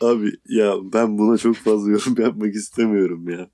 Abi 0.00 0.32
ya 0.48 0.74
ben 0.92 1.18
buna 1.18 1.38
çok 1.38 1.56
fazla 1.56 1.90
yorum 1.90 2.20
yapmak 2.20 2.54
istemiyorum 2.54 3.28
ya. 3.28 3.48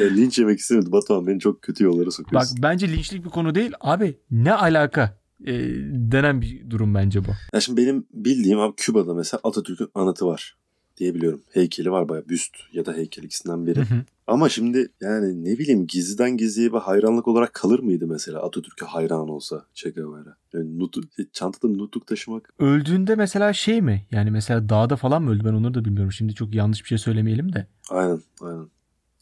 ya 0.00 0.06
linç 0.06 0.38
yemek 0.38 0.58
istemedim. 0.58 0.92
Batuhan 0.92 1.26
beni 1.26 1.40
çok 1.40 1.62
kötü 1.62 1.84
yollara 1.84 2.10
sokuyorsun. 2.10 2.56
Bak 2.56 2.62
bence 2.62 2.88
linçlik 2.88 3.24
bir 3.24 3.30
konu 3.30 3.54
değil. 3.54 3.72
Abi 3.80 4.18
ne 4.30 4.52
alaka? 4.52 5.23
E, 5.46 5.52
denen 6.12 6.40
bir 6.40 6.70
durum 6.70 6.94
bence 6.94 7.24
bu. 7.24 7.28
Ya 7.52 7.60
şimdi 7.60 7.82
benim 7.82 8.06
bildiğim 8.12 8.58
abi 8.58 8.74
Küba'da 8.76 9.14
mesela 9.14 9.40
Atatürk'ün 9.44 9.88
anıtı 9.94 10.26
var 10.26 10.56
diyebiliyorum. 10.96 11.42
Heykeli 11.50 11.90
var 11.90 12.08
baya 12.08 12.28
büst 12.28 12.56
ya 12.72 12.86
da 12.86 12.92
heykel 12.94 13.22
ikisinden 13.22 13.66
biri. 13.66 13.78
Hı 13.78 13.94
hı. 13.94 14.04
Ama 14.26 14.48
şimdi 14.48 14.88
yani 15.00 15.44
ne 15.44 15.58
bileyim 15.58 15.86
gizliden 15.86 16.36
gizliye 16.36 16.72
bir 16.72 16.78
hayranlık 16.78 17.28
olarak 17.28 17.54
kalır 17.54 17.78
mıydı 17.78 18.06
mesela 18.06 18.42
Atatürk'e 18.42 18.86
hayran 18.86 19.28
olsa 19.28 19.66
Che 19.74 19.90
Guevara? 19.90 20.36
Yani 20.52 20.78
nutuk, 20.78 21.04
çantada 21.32 21.72
nutuk 21.72 22.06
taşımak. 22.06 22.54
Öldüğünde 22.58 23.14
mesela 23.14 23.52
şey 23.52 23.82
mi? 23.82 24.06
Yani 24.10 24.30
mesela 24.30 24.68
dağda 24.68 24.96
falan 24.96 25.22
mı 25.22 25.30
öldü 25.30 25.44
ben 25.44 25.52
onları 25.52 25.74
da 25.74 25.84
bilmiyorum. 25.84 26.12
Şimdi 26.12 26.34
çok 26.34 26.54
yanlış 26.54 26.82
bir 26.82 26.88
şey 26.88 26.98
söylemeyelim 26.98 27.52
de. 27.52 27.66
Aynen 27.90 28.20
aynen. 28.40 28.66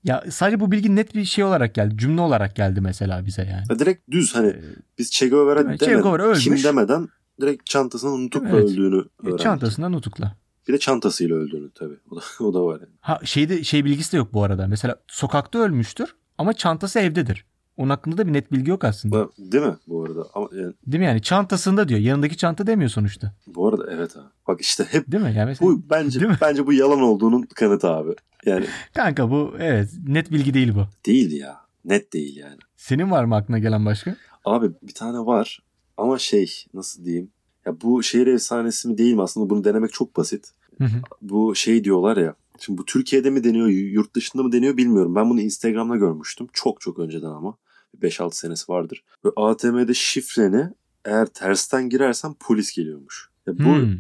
Ya 0.05 0.25
sadece 0.31 0.61
bu 0.61 0.73
bilgi 0.73 0.97
net 0.97 1.15
bir 1.15 1.25
şey 1.25 1.45
olarak 1.45 1.75
geldi. 1.75 1.97
Cümle 1.97 2.21
olarak 2.21 2.57
geldi 2.57 2.81
mesela 2.81 3.27
bize 3.27 3.43
yani. 3.43 3.65
Ya 3.71 3.79
direkt 3.79 4.11
düz 4.11 4.35
hani 4.35 4.49
ee, 4.49 4.63
biz 4.99 5.11
Che 5.11 5.29
Guevara 5.29 5.61
demeden, 5.61 5.87
che 5.87 5.95
Guevara 5.95 6.23
ölmüş. 6.23 6.45
kim 6.45 6.63
demeden 6.63 7.09
direkt 7.41 7.67
çantasından 7.67 8.25
nutukla 8.25 8.49
evet. 8.49 8.65
öldüğünü 8.65 8.97
e, 8.97 9.27
öğrendik. 9.27 9.41
Çantasından 9.41 9.93
nutukla. 9.93 10.37
Bir 10.69 10.73
de 10.73 10.79
çantasıyla 10.79 11.37
öldüğünü 11.37 11.71
tabii. 11.75 11.97
O 12.11 12.17
da, 12.17 12.21
o 12.41 12.55
da 12.55 12.65
var 12.65 12.81
yani. 12.81 12.93
Ha 13.01 13.21
şeyde 13.25 13.65
şey 13.65 13.85
bilgisi 13.85 14.13
de 14.13 14.17
yok 14.17 14.35
bu 14.35 14.43
arada. 14.45 14.67
Mesela 14.67 14.97
sokakta 15.09 15.59
ölmüştür 15.59 16.15
ama 16.39 16.53
çantası 16.53 16.99
evdedir. 16.99 17.45
Onun 17.77 17.91
hakkında 17.91 18.19
da 18.19 18.27
bir 18.27 18.33
net 18.33 18.53
bilgi 18.53 18.71
yok 18.71 18.85
aslında. 18.85 19.29
Değil 19.39 19.65
mi 19.65 19.77
bu 19.87 20.05
arada? 20.05 20.27
Ama 20.35 20.49
yani... 20.53 20.73
Değil 20.87 20.99
mi 20.99 21.05
yani 21.07 21.23
çantasında 21.23 21.89
diyor. 21.89 22.01
Yanındaki 22.01 22.37
çanta 22.37 22.67
demiyor 22.67 22.91
sonuçta. 22.91 23.33
Bu 23.47 23.69
arada 23.69 23.87
evet 23.91 24.17
ha. 24.17 24.33
Bak 24.49 24.61
işte 24.61 24.85
hep 24.91 25.13
Değil 25.13 25.23
mi? 25.23 25.35
Yani 25.37 25.47
mesela... 25.47 25.71
bu 25.71 25.83
bence 25.91 26.21
Değil 26.21 26.31
mi? 26.31 26.39
bence 26.41 26.67
bu 26.67 26.73
yalan 26.73 27.01
olduğunun 27.01 27.43
kanıtı 27.43 27.89
abi. 27.89 28.15
Yani 28.47 28.67
Kanka 28.95 29.31
bu 29.31 29.55
evet 29.59 29.91
net 30.07 30.31
bilgi 30.31 30.55
değil 30.55 30.75
bu. 30.75 30.87
Değil 31.07 31.33
ya. 31.33 31.61
Net 31.85 32.13
değil 32.13 32.37
yani. 32.37 32.59
Senin 32.77 33.11
var 33.11 33.25
mı 33.25 33.37
aklına 33.37 33.59
gelen 33.59 33.87
başka? 33.87 34.17
Abi 34.45 34.71
bir 34.83 34.95
tane 34.95 35.19
var 35.19 35.63
ama 35.97 36.19
şey 36.19 36.65
nasıl 36.75 37.05
diyeyim? 37.05 37.31
Ya 37.67 37.81
bu 37.81 38.03
şehir 38.03 38.27
efsanesi 38.27 38.89
mi 38.89 38.99
değil 38.99 39.15
mi 39.15 39.23
aslında 39.23 39.51
bunu 39.51 39.65
denemek 39.65 39.93
çok 39.93 40.17
basit. 40.17 40.53
Hı 40.79 40.85
hı. 40.85 41.03
Bu 41.23 41.55
şey 41.55 41.85
diyorlar 41.85 42.17
ya. 42.17 42.35
Şimdi 42.59 42.79
bu 42.79 42.85
Türkiye'de 42.85 43.31
mi 43.31 43.45
deniyor, 43.45 43.69
yurt 43.69 44.15
dışında 44.15 44.43
mı 44.43 44.53
deniyor 44.53 44.77
bilmiyorum. 44.77 45.15
Ben 45.15 45.31
bunu 45.31 45.41
Instagram'da 45.41 45.97
görmüştüm. 45.97 46.47
Çok 46.53 46.81
çok 46.81 46.99
önceden 46.99 47.27
ama. 47.27 47.57
5-6 48.01 48.35
senesi 48.35 48.73
vardır. 48.73 49.05
Ve 49.25 49.29
ATM'de 49.37 49.95
şifreni 49.95 50.69
eğer 51.05 51.27
tersten 51.27 51.89
girersen 51.89 52.35
polis 52.35 52.77
geliyormuş. 52.77 53.31
Ya 53.47 53.59
bu 53.59 53.65
hmm. 53.65 53.99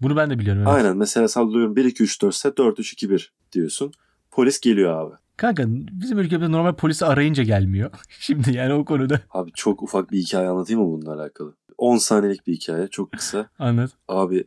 Bunu 0.00 0.16
ben 0.16 0.30
de 0.30 0.38
biliyorum. 0.38 0.62
Evet. 0.62 0.72
Aynen 0.74 0.96
mesela 0.96 1.28
sallıyorum 1.28 1.76
1 1.76 1.84
2 1.84 2.02
3 2.02 2.22
4 2.22 2.34
ise 2.34 2.56
4 2.56 2.78
3 2.78 2.92
2 2.92 3.10
1 3.10 3.32
diyorsun. 3.52 3.92
Polis 4.30 4.60
geliyor 4.60 4.92
abi. 4.92 5.14
Kanka 5.36 5.64
bizim 5.68 6.18
ülkemizde 6.18 6.52
normal 6.52 6.74
polisi 6.74 7.06
arayınca 7.06 7.42
gelmiyor. 7.42 7.90
Şimdi 8.20 8.56
yani 8.56 8.72
o 8.72 8.84
konuda. 8.84 9.20
Abi 9.30 9.50
çok 9.54 9.82
ufak 9.82 10.12
bir 10.12 10.18
hikaye 10.18 10.48
anlatayım 10.48 10.82
mı 10.82 10.88
bununla 10.88 11.14
alakalı? 11.14 11.54
10 11.78 11.96
saniyelik 11.96 12.46
bir 12.46 12.54
hikaye 12.54 12.88
çok 12.88 13.12
kısa. 13.12 13.48
Anlat. 13.58 13.90
Abi 14.08 14.44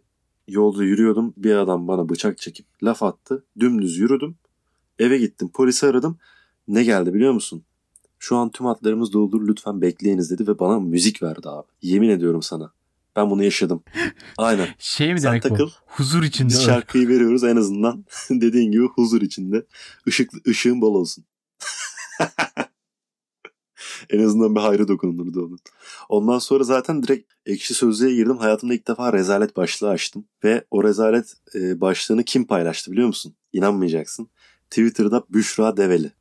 yolda 0.48 0.84
yürüyordum 0.84 1.34
bir 1.38 1.56
adam 1.56 1.88
bana 1.88 2.10
bıçak 2.10 2.38
çekip 2.38 2.66
laf 2.84 3.04
attı. 3.04 3.46
Dümdüz 3.60 3.98
yürüdüm. 3.98 4.36
Eve 5.00 5.18
gittim 5.18 5.50
polisi 5.54 5.88
aradım. 5.88 6.18
Ne 6.68 6.84
geldi 6.84 7.14
biliyor 7.14 7.34
musun? 7.34 7.64
Şu 8.20 8.36
an 8.36 8.52
tüm 8.52 8.66
hatlarımız 8.66 9.14
doldur 9.14 9.48
lütfen 9.48 9.82
bekleyiniz 9.82 10.32
dedi 10.32 10.48
ve 10.48 10.60
bana 10.60 10.80
müzik 10.80 11.24
verdi 11.24 11.50
abi. 11.50 11.68
Yemin 11.82 12.10
ediyorum 12.10 12.42
sana. 12.42 12.72
Ben 13.16 13.30
bunu 13.30 13.44
yaşadım. 13.44 13.84
Aynen. 14.38 14.68
Şey 14.80 15.14
mi 15.14 15.22
Sen 15.22 15.30
demek 15.30 15.44
takıl, 15.44 15.68
bu? 15.68 15.72
Huzur 15.86 16.24
içinde. 16.24 16.50
Biz 16.50 16.64
şarkıyı 16.64 17.08
veriyoruz 17.08 17.44
en 17.44 17.56
azından 17.56 18.06
dediğin 18.30 18.72
gibi 18.72 18.88
huzur 18.88 19.22
içinde. 19.22 19.66
Işık, 20.06 20.48
ışığın 20.48 20.82
bol 20.82 20.96
olsun. 20.96 21.26
en 24.10 24.24
azından 24.24 24.56
bir 24.56 24.60
hayrı 24.60 24.88
dokunulurdu 24.88 25.46
onun. 25.46 25.60
Ondan 26.10 26.40
sonra 26.40 26.64
zaten 26.64 27.04
direkt 27.04 27.32
ekşi 27.46 27.74
sözlüğe 27.74 28.16
girdim. 28.16 28.38
Hayatımda 28.38 28.74
ilk 28.74 28.88
defa 28.88 29.14
rezalet 29.14 29.58
başlığı 29.58 29.90
açtım. 29.90 30.26
Ve 30.44 30.66
o 30.72 30.84
rezalet 30.84 31.34
e, 31.56 31.82
başlığını 31.82 32.24
kim 32.24 32.48
paylaştı 32.48 32.92
biliyor 32.92 33.08
musun? 33.08 33.36
İnanmayacaksın. 33.54 34.30
Twitter'da 34.70 35.24
Büşra 35.30 35.78
Develi. 35.78 36.12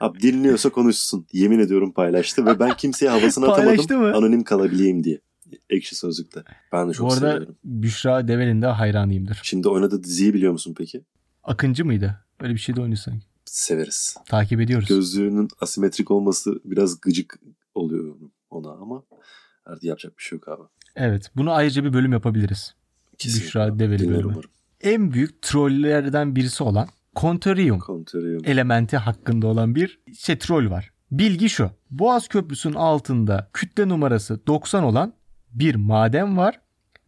Abi 0.00 0.20
dinliyorsa 0.20 0.70
konuşsun. 0.70 1.26
Yemin 1.32 1.58
ediyorum 1.58 1.92
paylaştı 1.92 2.46
ve 2.46 2.58
ben 2.58 2.76
kimseye 2.76 3.10
havasını 3.10 3.48
atamadım. 3.52 4.00
Mı? 4.00 4.14
Anonim 4.16 4.44
kalabileyim 4.44 5.04
diye. 5.04 5.20
Ekşi 5.70 5.96
Sözlük'te. 5.96 6.42
Ben 6.72 6.88
de 6.88 6.92
çok 6.92 7.08
Bu 7.08 7.12
arada 7.12 7.32
seviyorum. 7.32 7.56
Büşra 7.64 8.28
Devel'in 8.28 8.62
de 8.62 8.66
hayranıyımdır. 8.66 9.40
Şimdi 9.42 9.68
oynadığı 9.68 10.04
diziyi 10.04 10.34
biliyor 10.34 10.52
musun 10.52 10.74
peki? 10.78 11.04
Akıncı 11.44 11.84
mıydı? 11.84 12.24
Öyle 12.40 12.54
bir 12.54 12.58
şey 12.58 12.76
de 12.76 12.80
oynuyor 12.80 12.98
sanki. 12.98 13.26
Severiz. 13.44 14.16
Takip 14.26 14.60
ediyoruz. 14.60 14.88
Gözlüğünün 14.88 15.48
asimetrik 15.60 16.10
olması 16.10 16.60
biraz 16.64 17.00
gıcık 17.00 17.38
oluyor 17.74 18.14
ona 18.50 18.70
ama 18.70 19.02
artık 19.66 19.84
yapacak 19.84 20.18
bir 20.18 20.22
şey 20.22 20.36
yok 20.36 20.48
abi. 20.48 20.62
Evet. 20.96 21.30
Bunu 21.36 21.52
ayrıca 21.52 21.84
bir 21.84 21.92
bölüm 21.92 22.12
yapabiliriz. 22.12 22.74
Kesinlikle. 23.18 23.46
Büşra 23.46 23.78
Develi 23.78 24.08
bölümü. 24.08 24.32
Umarım. 24.32 24.50
En 24.80 25.12
büyük 25.12 25.42
trollerden 25.42 26.36
birisi 26.36 26.64
olan 26.64 26.88
Contorium 27.16 27.80
elementi 28.44 28.96
hakkında 28.96 29.46
olan 29.46 29.74
bir 29.74 30.00
şey 30.18 30.38
troll 30.38 30.70
var. 30.70 30.90
Bilgi 31.10 31.50
şu. 31.50 31.70
Boğaz 31.90 32.28
Köprüsü'nün 32.28 32.74
altında 32.74 33.50
kütle 33.52 33.88
numarası 33.88 34.46
90 34.46 34.82
olan 34.82 35.12
bir 35.50 35.74
maden 35.74 36.36
var 36.36 36.60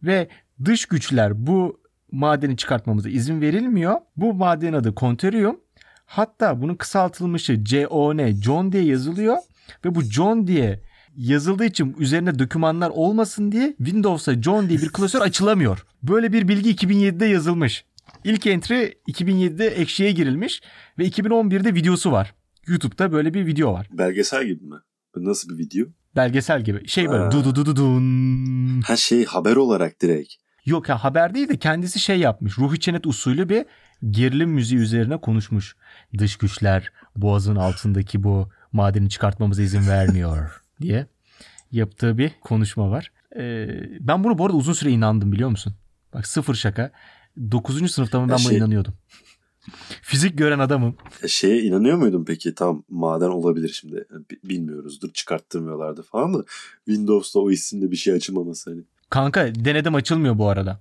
ve 0.03 0.27
dış 0.65 0.85
güçler 0.85 1.47
bu 1.47 1.79
madeni 2.11 2.57
çıkartmamıza 2.57 3.09
izin 3.09 3.41
verilmiyor. 3.41 3.95
Bu 4.17 4.33
madenin 4.33 4.73
adı 4.73 4.93
Conterium. 4.97 5.59
Hatta 6.05 6.61
bunun 6.61 6.75
kısaltılmışı 6.75 7.63
CON, 7.63 8.41
John 8.41 8.71
diye 8.71 8.83
yazılıyor 8.83 9.37
ve 9.85 9.95
bu 9.95 10.01
John 10.01 10.47
diye 10.47 10.81
yazıldığı 11.17 11.65
için 11.65 11.95
üzerine 11.99 12.39
dokümanlar 12.39 12.89
olmasın 12.89 13.51
diye 13.51 13.75
Windows'a 13.77 14.41
John 14.41 14.69
diye 14.69 14.79
bir 14.81 14.89
klasör 14.89 15.21
açılamıyor. 15.21 15.85
Böyle 16.03 16.33
bir 16.33 16.47
bilgi 16.47 16.75
2007'de 16.75 17.25
yazılmış. 17.25 17.85
İlk 18.23 18.47
entry 18.47 18.93
2007'de 19.07 19.67
ekşiye 19.67 20.11
girilmiş 20.11 20.61
ve 20.99 21.07
2011'de 21.07 21.75
videosu 21.75 22.11
var. 22.11 22.33
YouTube'da 22.67 23.11
böyle 23.11 23.33
bir 23.33 23.45
video 23.45 23.73
var. 23.73 23.87
Belgesel 23.91 24.45
gibi 24.45 24.63
mi? 24.65 24.75
Nasıl 25.15 25.49
bir 25.49 25.57
video? 25.57 25.85
Belgesel 26.15 26.63
gibi. 26.63 26.87
Şey 26.87 27.09
böyle 27.09 27.31
du 27.31 27.43
du 27.43 27.55
du 27.55 27.65
du 27.65 27.75
dun. 27.75 28.81
Ha 28.81 28.95
şey 28.95 29.25
haber 29.25 29.55
olarak 29.55 30.01
direkt. 30.01 30.33
Yok 30.65 30.89
ya 30.89 31.03
haber 31.03 31.33
değil 31.33 31.49
de 31.49 31.57
kendisi 31.57 31.99
şey 31.99 32.19
yapmış. 32.19 32.57
Ruhi 32.57 32.79
Çenet 32.79 33.07
usulü 33.07 33.49
bir 33.49 33.65
gerilim 34.09 34.49
müziği 34.49 34.79
üzerine 34.81 35.17
konuşmuş. 35.17 35.75
Dış 36.17 36.37
güçler 36.37 36.91
boğazın 37.15 37.55
altındaki 37.55 38.23
bu 38.23 38.49
madeni 38.71 39.09
çıkartmamıza 39.09 39.61
izin 39.61 39.87
vermiyor 39.87 40.61
diye 40.81 41.07
yaptığı 41.71 42.17
bir 42.17 42.31
konuşma 42.41 42.91
var. 42.91 43.11
Ee, 43.35 43.67
ben 43.99 44.23
bunu 44.23 44.37
bu 44.37 44.45
arada 44.45 44.57
uzun 44.57 44.73
süre 44.73 44.91
inandım 44.91 45.31
biliyor 45.31 45.49
musun? 45.49 45.75
Bak 46.13 46.27
sıfır 46.27 46.55
şaka. 46.55 46.91
9. 47.51 47.91
sınıfta 47.91 48.19
mı 48.21 48.29
ben 48.31 48.37
şey, 48.37 48.51
buna 48.51 48.57
inanıyordum. 48.57 48.93
Fizik 50.01 50.37
gören 50.37 50.59
adamım. 50.59 50.95
E, 51.23 51.27
şeye 51.27 51.61
inanıyor 51.61 51.97
muydun 51.97 52.25
peki? 52.25 52.55
Tam 52.55 52.83
maden 52.89 53.29
olabilir 53.29 53.69
şimdi. 53.69 54.05
Bilmiyoruzdur 54.43 55.13
çıkarttırmıyorlardı 55.13 56.01
falan 56.01 56.33
da 56.33 56.43
Windows'ta 56.85 57.39
o 57.39 57.51
isimde 57.51 57.91
bir 57.91 57.95
şey 57.95 58.13
açılmaması 58.13 58.69
hani. 58.69 58.81
Kanka 59.09 59.55
denedim 59.55 59.95
açılmıyor 59.95 60.37
bu 60.37 60.49
arada. 60.49 60.79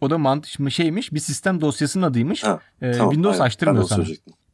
O 0.00 0.10
da 0.10 0.18
mant 0.18 0.70
şeymiş 0.70 1.12
bir 1.12 1.20
sistem 1.20 1.60
dosyasının 1.60 2.04
adıymış. 2.06 2.44
Ha, 2.44 2.60
Ee, 2.82 2.92
tamam, 2.92 3.10
Windows 3.10 3.34
aynen. 3.34 3.46
açtırmıyor 3.46 3.82
Ben 3.82 3.88
sana. 3.88 4.04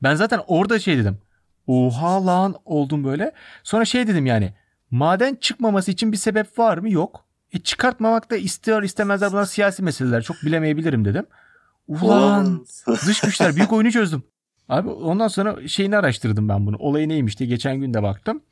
Ben 0.02 0.14
zaten 0.14 0.40
orada 0.46 0.78
şey 0.78 0.98
dedim. 0.98 1.18
Oha 1.66 2.26
lan 2.26 2.54
oldum 2.64 3.04
böyle. 3.04 3.32
Sonra 3.62 3.84
şey 3.84 4.06
dedim 4.06 4.26
yani. 4.26 4.54
Maden 4.90 5.34
çıkmaması 5.34 5.90
için 5.90 6.12
bir 6.12 6.16
sebep 6.16 6.58
var 6.58 6.78
mı? 6.78 6.90
Yok. 6.90 7.24
E 7.52 7.58
çıkartmamak 7.58 8.30
da 8.30 8.36
istiyor 8.36 8.82
istemezler 8.82 9.32
bunlar 9.32 9.44
siyasi 9.44 9.82
meseleler. 9.82 10.22
Çok 10.22 10.36
bilemeyebilirim 10.44 11.04
dedim. 11.04 11.26
Ulan 11.88 12.66
dış 13.06 13.20
güçler 13.20 13.56
büyük 13.56 13.72
oyunu 13.72 13.92
çözdüm. 13.92 14.22
Abi 14.68 14.88
ondan 14.88 15.28
sonra 15.28 15.68
şeyini 15.68 15.96
araştırdım 15.96 16.48
ben 16.48 16.66
bunu. 16.66 16.76
Olayı 16.76 17.08
neymiş 17.08 17.38
diye 17.38 17.48
geçen 17.48 17.76
gün 17.80 17.94
de 17.94 18.02
baktım. 18.02 18.42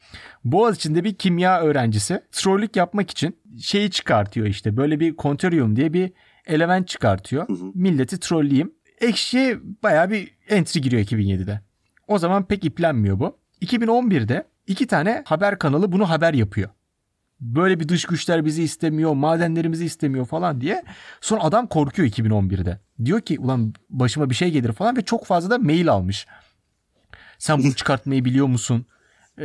Boğaziçi'nde 0.45 1.05
bir 1.05 1.15
kimya 1.15 1.61
öğrencisi 1.61 2.23
trollük 2.33 2.77
yapmak 2.77 3.11
için 3.11 3.37
şeyi 3.61 3.91
çıkartıyor 3.91 4.47
işte. 4.47 4.77
Böyle 4.77 5.01
bir 5.01 5.17
kontöryum 5.17 5.77
diye 5.77 5.93
bir 5.93 6.13
element 6.47 6.89
çıkartıyor. 6.89 7.49
Hı 7.49 7.53
hı. 7.53 7.71
Milleti 7.75 8.21
trolleyeyim. 8.21 8.73
Ekşi'ye 9.01 9.59
bayağı 9.83 10.11
bir 10.11 10.37
entry 10.49 10.81
giriyor 10.81 11.03
2007'de. 11.03 11.61
O 12.09 12.19
zaman 12.19 12.45
pek 12.45 12.65
iplenmiyor 12.65 13.19
bu. 13.21 13.39
2011'de 13.63 14.47
iki 14.67 14.87
tane 14.87 15.23
haber 15.27 15.59
kanalı 15.59 15.93
bunu 15.93 16.11
haber 16.11 16.35
yapıyor. 16.35 16.71
Böyle 17.41 17.81
bir 17.81 17.89
dış 17.89 18.05
güçler 18.05 18.45
bizi 18.45 18.63
istemiyor, 18.63 19.13
madenlerimizi 19.13 19.85
istemiyor 19.85 20.27
falan 20.27 20.61
diye. 20.61 20.85
Sonra 21.21 21.45
adam 21.45 21.67
korkuyor 21.67 22.09
2011'de. 22.09 22.81
Diyor 23.05 23.21
ki 23.21 23.39
ulan 23.39 23.75
başıma 23.91 24.31
bir 24.31 24.35
şey 24.35 24.51
gelir 24.51 24.73
falan 24.73 24.97
ve 24.97 25.03
çok 25.03 25.27
fazla 25.27 25.51
da 25.51 25.59
mail 25.59 25.89
almış. 25.89 26.27
Sen 27.39 27.59
bunu 27.63 27.73
çıkartmayı 27.77 28.25
biliyor 28.25 28.47
musun? 28.47 28.87
Ee, 29.39 29.45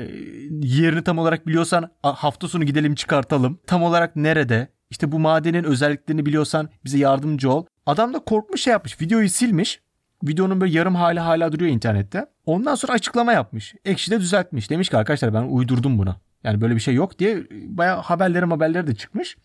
yerini 0.62 1.04
tam 1.04 1.18
olarak 1.18 1.48
biliyorsan 1.48 1.90
hafta 2.04 2.48
sonu 2.48 2.64
gidelim 2.64 2.96
çıkartalım. 2.96 3.60
Tam 3.68 3.84
olarak 3.84 4.16
nerede? 4.16 4.68
İşte 4.90 5.12
bu 5.12 5.20
madenin 5.20 5.64
özelliklerini 5.64 6.26
biliyorsan 6.26 6.70
bize 6.86 6.98
yardımcı 6.98 7.52
ol. 7.52 7.66
Adam 7.86 8.14
da 8.14 8.20
korkmuş 8.20 8.62
şey 8.62 8.72
yapmış. 8.72 9.02
Videoyu 9.02 9.30
silmiş. 9.30 9.82
Videonun 10.24 10.62
böyle 10.62 10.78
yarım 10.78 10.96
hali 10.96 11.20
hala 11.20 11.52
duruyor 11.52 11.72
internette. 11.72 12.26
Ondan 12.46 12.76
sonra 12.76 12.94
açıklama 12.94 13.34
yapmış. 13.34 13.76
Ekşi 13.86 14.12
de 14.12 14.20
düzeltmiş. 14.20 14.70
Demiş 14.70 14.90
ki 14.90 14.98
arkadaşlar 14.98 15.34
ben 15.34 15.42
uydurdum 15.42 15.98
bunu. 15.98 16.16
Yani 16.44 16.62
böyle 16.62 16.76
bir 16.76 16.80
şey 16.80 16.94
yok 16.94 17.20
diye 17.20 17.48
bayağı 17.52 18.02
haberleri 18.02 18.46
haberleri 18.46 18.88
de 18.88 18.96
çıkmış. 18.96 19.38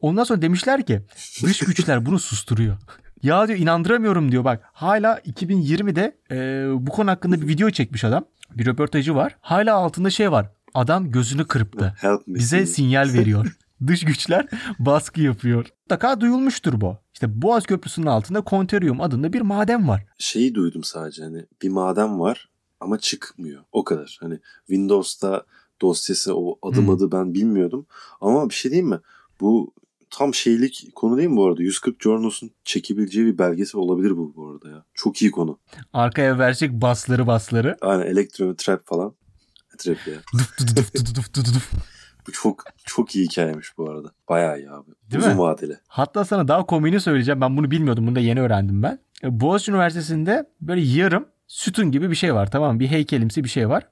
Ondan 0.00 0.24
sonra 0.24 0.42
demişler 0.42 0.86
ki 0.86 1.02
dış 1.42 1.58
güçler 1.58 2.06
bunu 2.06 2.18
susturuyor. 2.18 2.76
Ya 3.22 3.48
diyor 3.48 3.58
inandıramıyorum 3.58 4.32
diyor 4.32 4.44
bak. 4.44 4.62
Hala 4.72 5.18
2020'de 5.18 6.16
e, 6.30 6.36
bu 6.86 6.90
konu 6.90 7.10
hakkında 7.10 7.40
bir 7.40 7.48
video 7.48 7.70
çekmiş 7.70 8.04
adam. 8.04 8.24
Bir 8.50 8.66
röportajı 8.66 9.14
var. 9.14 9.36
Hala 9.40 9.74
altında 9.74 10.10
şey 10.10 10.32
var. 10.32 10.50
Adam 10.74 11.10
gözünü 11.10 11.46
kırptı. 11.46 11.94
Bize 12.26 12.66
sinyal 12.66 13.12
veriyor. 13.14 13.56
Dış 13.86 14.04
güçler 14.04 14.46
baskı 14.78 15.20
yapıyor. 15.20 15.66
Mutlaka 15.80 16.20
duyulmuştur 16.20 16.80
bu. 16.80 16.96
İşte 17.14 17.42
Boğaz 17.42 17.66
Köprüsü'nün 17.66 18.06
altında 18.06 18.40
Konterium 18.40 19.00
adında 19.00 19.32
bir 19.32 19.40
maden 19.40 19.88
var. 19.88 20.06
Şeyi 20.18 20.54
duydum 20.54 20.84
sadece 20.84 21.22
hani 21.22 21.44
bir 21.62 21.68
maden 21.68 22.20
var 22.20 22.48
ama 22.80 22.98
çıkmıyor. 22.98 23.64
O 23.72 23.84
kadar. 23.84 24.18
Hani 24.20 24.38
Windows'ta 24.66 25.42
dosyası 25.82 26.36
o 26.36 26.58
adım 26.62 26.86
Hmm. 26.86 26.94
adı 26.94 27.12
ben 27.12 27.34
bilmiyordum. 27.34 27.86
Ama 28.20 28.48
bir 28.48 28.54
şey 28.54 28.70
diyeyim 28.70 28.88
mi? 28.88 28.98
Bu 29.40 29.72
tam 30.10 30.34
şeylik 30.34 30.88
konu 30.94 31.16
değil 31.16 31.28
mi 31.28 31.36
bu 31.36 31.46
arada? 31.46 31.62
140 31.62 32.02
Journals'un 32.02 32.50
çekebileceği 32.64 33.26
bir 33.26 33.38
belgesi 33.38 33.78
olabilir 33.78 34.16
bu 34.16 34.32
bu 34.36 34.50
arada 34.50 34.68
ya. 34.68 34.84
Çok 34.94 35.22
iyi 35.22 35.30
konu. 35.30 35.58
Arkaya 35.92 36.38
verecek 36.38 36.72
basları 36.72 37.26
basları. 37.26 37.76
Aynen 37.80 38.06
Electro 38.06 38.54
Trap 38.54 38.86
falan. 38.86 39.14
Trap 39.78 39.96
ya. 40.06 40.14
Bu 42.26 42.32
çok 42.32 42.64
çok 42.84 43.16
iyi 43.16 43.24
hikayeymiş 43.24 43.78
bu 43.78 43.90
arada. 43.90 44.12
Bayağı 44.28 44.58
iyi 44.58 44.70
abi. 44.70 44.90
Değil 45.10 45.22
Uzun 45.22 45.32
mi? 45.32 45.38
vadeli. 45.38 45.78
Hatta 45.88 46.24
sana 46.24 46.48
daha 46.48 46.66
komiğini 46.66 47.00
söyleyeceğim. 47.00 47.40
Ben 47.40 47.56
bunu 47.56 47.70
bilmiyordum. 47.70 48.06
Bunu 48.06 48.14
da 48.16 48.20
yeni 48.20 48.40
öğrendim 48.40 48.82
ben. 48.82 48.98
Boğaziçi 49.24 49.70
Üniversitesi'nde 49.70 50.46
böyle 50.60 50.80
yarım 50.80 51.26
sütun 51.46 51.90
gibi 51.90 52.10
bir 52.10 52.14
şey 52.14 52.34
var. 52.34 52.50
Tamam 52.50 52.74
mı? 52.74 52.80
Bir 52.80 52.86
heykelimsi 52.88 53.44
bir 53.44 53.48
şey 53.48 53.68
var. 53.68 53.88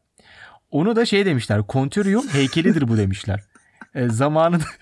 Onu 0.70 0.96
da 0.96 1.06
şey 1.06 1.26
demişler. 1.26 1.66
Kontöryum 1.66 2.28
heykelidir 2.28 2.88
bu 2.88 2.96
demişler. 2.96 3.44
E, 3.94 4.08
zamanında... 4.08 4.64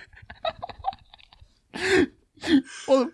Oğlum 2.88 3.12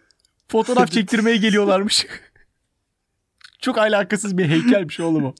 fotoğraf 0.49 0.91
çektirmeye 0.91 1.37
geliyorlarmış. 1.37 2.07
Çok 3.61 3.79
alakasız 3.79 4.39
bir 4.39 4.49
heykelmiş 4.49 5.01
oğlum 5.01 5.25
o. 5.25 5.35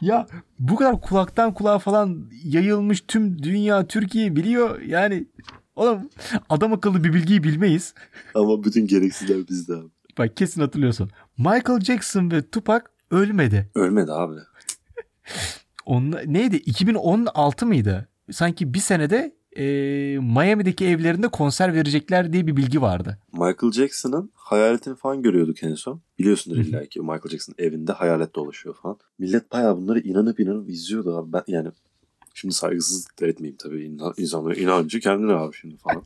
ya 0.00 0.26
bu 0.58 0.76
kadar 0.76 1.00
kulaktan 1.00 1.54
kulağa 1.54 1.78
falan 1.78 2.30
yayılmış 2.44 3.04
tüm 3.08 3.42
dünya 3.42 3.86
Türkiye 3.86 4.36
biliyor. 4.36 4.80
Yani 4.80 5.26
oğlum 5.76 6.10
adam 6.48 6.72
akıllı 6.72 7.04
bir 7.04 7.14
bilgiyi 7.14 7.44
bilmeyiz. 7.44 7.94
Ama 8.34 8.64
bütün 8.64 8.86
gereksizler 8.86 9.48
bizde 9.48 9.74
abi. 9.74 9.88
Bak 10.18 10.36
kesin 10.36 10.60
hatırlıyorsun. 10.60 11.10
Michael 11.38 11.80
Jackson 11.80 12.30
ve 12.30 12.50
Tupac 12.50 12.84
ölmedi. 13.10 13.70
Ölmedi 13.74 14.12
abi. 14.12 14.36
Onla, 15.86 16.20
neydi? 16.20 16.56
2016 16.56 17.66
mıydı? 17.66 18.08
Sanki 18.30 18.74
bir 18.74 18.78
senede 18.78 19.34
e, 19.56 19.64
Miami'deki 20.18 20.86
evlerinde 20.86 21.28
konser 21.28 21.74
verecekler 21.74 22.32
diye 22.32 22.46
bir 22.46 22.56
bilgi 22.56 22.82
vardı. 22.82 23.18
Michael 23.32 23.72
Jackson'ın 23.72 24.30
hayaletini 24.34 24.96
falan 24.96 25.22
görüyorduk 25.22 25.62
en 25.62 25.74
son. 25.74 26.02
Biliyorsundur 26.18 26.58
illa 26.58 26.86
ki 26.86 27.00
Michael 27.00 27.28
Jackson 27.30 27.54
evinde 27.58 27.92
hayalet 27.92 28.34
dolaşıyor 28.34 28.74
falan. 28.82 28.98
Millet 29.18 29.52
bayağı 29.52 29.76
bunları 29.76 30.00
inanıp 30.00 30.40
inanıp 30.40 30.70
izliyordu 30.70 31.18
abi. 31.18 31.32
Ben 31.32 31.42
yani 31.46 31.68
şimdi 32.34 32.54
saygısızlık 32.54 33.20
da 33.20 33.26
etmeyeyim 33.26 33.56
tabii. 33.56 33.84
İnsan, 33.84 34.14
insanlara 34.16 34.54
inancı 34.54 35.00
kendine 35.00 35.32
abi 35.32 35.56
şimdi 35.56 35.76
falan. 35.76 36.04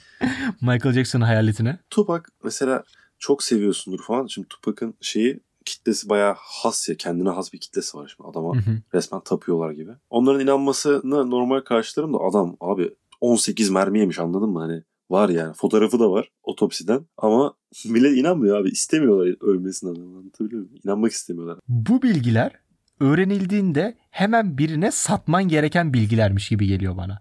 Michael 0.60 0.94
Jackson'ın 0.94 1.24
hayaletine. 1.24 1.78
Tupac 1.90 2.24
mesela 2.44 2.84
çok 3.18 3.42
seviyorsundur 3.42 4.02
falan. 4.02 4.26
Şimdi 4.26 4.48
Tupac'ın 4.48 4.94
şeyi 5.00 5.40
kitlesi 5.76 6.08
bayağı 6.08 6.34
has 6.38 6.88
ya. 6.88 6.96
Kendine 6.96 7.28
has 7.28 7.52
bir 7.52 7.58
kitlesi 7.60 7.98
var 7.98 8.14
şimdi. 8.16 8.30
Adama 8.30 8.56
Hı 8.56 8.70
hı. 8.70 8.76
resmen 8.94 9.20
tapıyorlar 9.20 9.70
gibi. 9.70 9.90
Onların 10.10 10.40
inanmasını 10.40 11.30
normal 11.30 11.60
karşılarım 11.60 12.14
da 12.14 12.18
adam 12.18 12.56
abi 12.60 12.90
18 13.20 13.70
mermi 13.70 13.98
yemiş 13.98 14.18
anladın 14.18 14.50
mı? 14.50 14.60
Hani 14.60 14.82
var 15.10 15.28
yani 15.28 15.54
fotoğrafı 15.54 16.00
da 16.00 16.10
var 16.10 16.30
otopsiden 16.42 17.06
ama 17.16 17.54
millet 17.86 18.18
inanmıyor 18.18 18.60
abi 18.60 18.68
istemiyorlar 18.68 19.36
ölmesini 19.40 19.90
adamı 19.90 20.18
anlatabiliyor 20.18 20.62
muyum? 20.62 20.80
İnanmak 20.84 21.12
istemiyorlar. 21.12 21.58
Bu 21.68 22.02
bilgiler 22.02 22.52
öğrenildiğinde 23.00 23.96
hemen 24.10 24.58
birine 24.58 24.90
satman 24.90 25.48
gereken 25.48 25.92
bilgilermiş 25.92 26.48
gibi 26.48 26.66
geliyor 26.66 26.96
bana. 26.96 27.20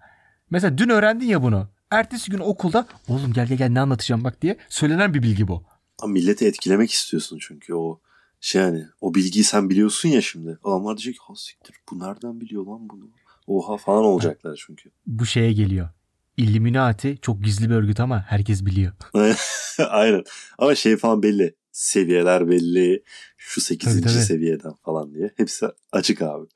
Mesela 0.50 0.78
dün 0.78 0.90
öğrendin 0.90 1.26
ya 1.26 1.44
bunu. 1.44 1.68
Ertesi 1.92 2.32
gün 2.32 2.40
okulda 2.40 2.88
oğlum 3.08 3.34
gel 3.34 3.48
gel 3.48 3.58
gel 3.58 3.70
ne 3.70 3.80
anlatacağım 3.80 4.24
bak 4.24 4.42
diye 4.42 4.58
söylenen 4.70 5.14
bir 5.14 5.24
bilgi 5.24 5.48
bu. 5.48 5.64
Ama 6.02 6.14
milleti 6.14 6.46
etkilemek 6.46 6.92
istiyorsun 6.92 7.38
çünkü 7.42 7.74
o 7.74 8.00
şey 8.42 8.62
yani 8.62 8.86
o 9.02 9.14
bilgiyi 9.14 9.44
sen 9.44 9.70
biliyorsun 9.70 10.10
ya 10.10 10.22
şimdi. 10.22 10.60
Adamlar 10.64 10.98
diyecek 10.98 11.18
ha 11.22 11.34
siktir 11.36 11.76
bu 11.92 12.00
nereden 12.00 12.42
biliyor 12.42 12.66
lan 12.66 12.90
bunu? 12.90 13.10
Oha 13.48 13.78
falan 13.78 14.04
olacaklar 14.04 14.64
çünkü. 14.66 14.92
Bu 15.08 15.26
şeye 15.26 15.54
geliyor. 15.54 15.90
Illuminati 16.38 17.18
çok 17.22 17.44
gizli 17.44 17.70
bir 17.70 17.76
örgüt 17.76 18.00
ama 18.00 18.22
herkes 18.28 18.66
biliyor. 18.66 18.94
Aynen. 19.90 20.24
Ama 20.58 20.76
şey 20.76 20.98
falan 20.98 21.24
belli. 21.24 21.56
Seviyeler 21.72 22.50
belli. 22.50 23.04
Şu 23.38 23.62
8. 23.62 23.94
Tabii, 23.94 24.02
tabii. 24.02 24.24
seviyeden 24.24 24.74
falan 24.74 25.14
diye. 25.14 25.32
Hepsi 25.38 25.66
açık 25.92 26.22
abi. 26.22 26.48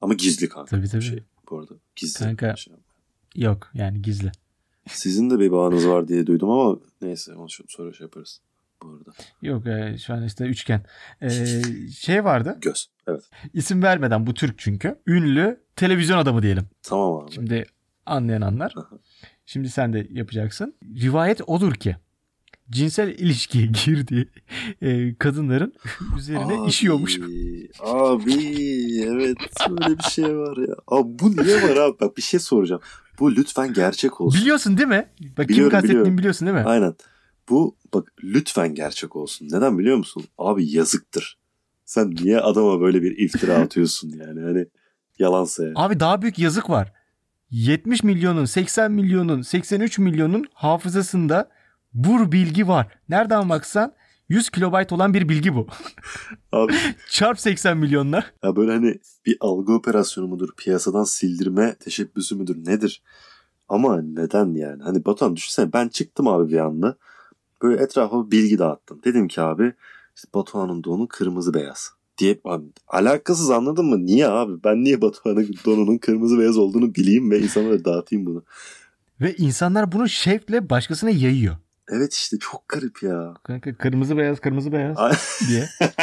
Ama 0.00 0.14
gizli 0.14 0.48
kanka. 0.48 0.76
Tabii, 0.76 0.88
tabii. 0.88 1.02
Şey, 1.02 1.22
bu 1.50 1.58
arada 1.58 1.74
gizli. 1.96 2.24
Kanka. 2.24 2.56
Şey. 2.56 2.74
Yok 3.34 3.70
yani 3.74 4.02
gizli. 4.02 4.32
Sizin 4.88 5.30
de 5.30 5.38
bir 5.38 5.52
bağınız 5.52 5.88
var 5.88 6.08
diye 6.08 6.26
duydum 6.26 6.50
ama 6.50 6.78
neyse 7.02 7.34
onu 7.34 7.48
sonra 7.68 7.92
şey 7.92 8.04
yaparız. 8.04 8.40
Bu 8.82 8.88
arada. 8.88 9.10
Yok 9.42 9.66
e, 9.66 9.98
şu 9.98 10.14
an 10.14 10.24
işte 10.26 10.44
üçgen. 10.44 10.84
E, 11.20 11.30
şey 11.90 12.24
vardı 12.24 12.58
Göz. 12.60 12.88
Evet. 13.06 13.22
isim 13.54 13.82
vermeden 13.82 14.26
bu 14.26 14.34
Türk 14.34 14.58
çünkü. 14.58 14.98
Ünlü 15.06 15.60
televizyon 15.76 16.18
adamı 16.18 16.42
diyelim. 16.42 16.64
Tamam 16.82 17.24
abi. 17.24 17.32
Şimdi 17.32 17.64
anlayan 18.06 18.40
anlar. 18.40 18.74
Şimdi 19.46 19.68
sen 19.70 19.92
de 19.92 20.06
yapacaksın. 20.10 20.74
Rivayet 21.02 21.40
odur 21.46 21.74
ki 21.74 21.96
cinsel 22.70 23.08
ilişkiye 23.08 23.66
girdiği 23.84 24.28
e, 24.82 25.14
kadınların 25.14 25.74
üzerine 26.18 26.60
Abi, 26.60 26.68
işiyormuş. 26.68 27.18
Abi 27.80 28.34
evet 29.02 29.36
öyle 29.70 29.98
bir 29.98 30.02
şey 30.02 30.36
var 30.36 30.56
ya. 30.56 30.74
Abi 30.86 31.18
bu 31.18 31.36
niye 31.36 31.62
var 31.62 31.76
abi? 31.76 32.00
Bak 32.00 32.16
bir 32.16 32.22
şey 32.22 32.40
soracağım. 32.40 32.82
Bu 33.20 33.36
lütfen 33.36 33.72
gerçek 33.72 34.20
olsun. 34.20 34.40
Biliyorsun 34.40 34.76
değil 34.76 34.88
mi? 34.88 35.08
Bak 35.20 35.36
kim 35.36 35.48
Biliyorum, 35.48 35.70
kastettiğimi 35.70 36.00
biliyorum. 36.00 36.18
biliyorsun 36.18 36.46
değil 36.48 36.58
mi? 36.58 36.64
Aynen. 36.64 36.94
Bu 37.48 37.76
bak 37.94 38.12
lütfen 38.22 38.74
gerçek 38.74 39.16
olsun. 39.16 39.48
Neden 39.50 39.78
biliyor 39.78 39.96
musun? 39.96 40.24
Abi 40.38 40.70
yazıktır. 40.70 41.38
Sen 41.84 42.10
niye 42.10 42.40
adama 42.40 42.80
böyle 42.80 43.02
bir 43.02 43.18
iftira 43.18 43.54
atıyorsun 43.58 44.08
yani? 44.08 44.40
Hani 44.40 44.66
yalansa 45.18 45.64
yani. 45.64 45.72
Abi 45.76 46.00
daha 46.00 46.22
büyük 46.22 46.38
yazık 46.38 46.70
var. 46.70 46.92
70 47.50 48.02
milyonun, 48.02 48.44
80 48.44 48.92
milyonun, 48.92 49.42
83 49.42 49.98
milyonun 49.98 50.44
hafızasında 50.54 51.50
bu 51.94 52.32
bilgi 52.32 52.68
var. 52.68 52.86
Nereden 53.08 53.48
baksan 53.48 53.92
100 54.28 54.50
kilobayt 54.50 54.92
olan 54.92 55.14
bir 55.14 55.28
bilgi 55.28 55.54
bu. 55.54 55.66
Abi 56.52 56.72
Çarp 57.10 57.40
80 57.40 57.76
milyonla. 57.78 58.24
ya 58.44 58.56
böyle 58.56 58.72
hani 58.72 58.98
bir 59.26 59.36
algı 59.40 59.72
operasyonu 59.72 60.28
mudur? 60.28 60.48
Piyasadan 60.56 61.04
sildirme 61.04 61.74
teşebbüsü 61.74 62.36
müdür? 62.36 62.66
Nedir? 62.66 63.02
Ama 63.68 64.02
neden 64.02 64.54
yani? 64.54 64.82
Hani 64.82 65.04
Batuhan 65.04 65.36
düşünsene 65.36 65.72
ben 65.72 65.88
çıktım 65.88 66.28
abi 66.28 66.52
bir 66.52 66.58
anda. 66.58 66.96
Böyle 67.62 67.82
etrafa 67.82 68.30
bilgi 68.30 68.58
dağıttım. 68.58 69.00
Dedim 69.04 69.28
ki 69.28 69.40
abi 69.40 69.72
işte 70.16 70.28
Batuhan'ın 70.34 70.84
donu 70.84 71.08
kırmızı 71.08 71.54
beyaz. 71.54 71.90
Diye 72.18 72.40
abi, 72.44 72.64
alakasız 72.88 73.50
anladın 73.50 73.86
mı? 73.86 74.06
Niye 74.06 74.28
abi? 74.28 74.64
Ben 74.64 74.84
niye 74.84 75.02
Batuhan'ın 75.02 75.54
donunun 75.66 75.98
kırmızı 75.98 76.38
beyaz 76.38 76.58
olduğunu 76.58 76.94
bileyim 76.94 77.30
ve 77.30 77.40
insanlara 77.40 77.84
dağıtayım 77.84 78.26
bunu. 78.26 78.44
Ve 79.20 79.34
insanlar 79.34 79.92
bunu 79.92 80.08
şevkle 80.08 80.70
başkasına 80.70 81.10
yayıyor. 81.10 81.56
Evet 81.88 82.14
işte 82.14 82.36
çok 82.40 82.68
garip 82.68 83.02
ya. 83.02 83.34
Kanka 83.42 83.76
kırmızı 83.76 84.16
beyaz 84.16 84.40
kırmızı 84.40 84.72
beyaz 84.72 84.96
diye. 85.48 85.68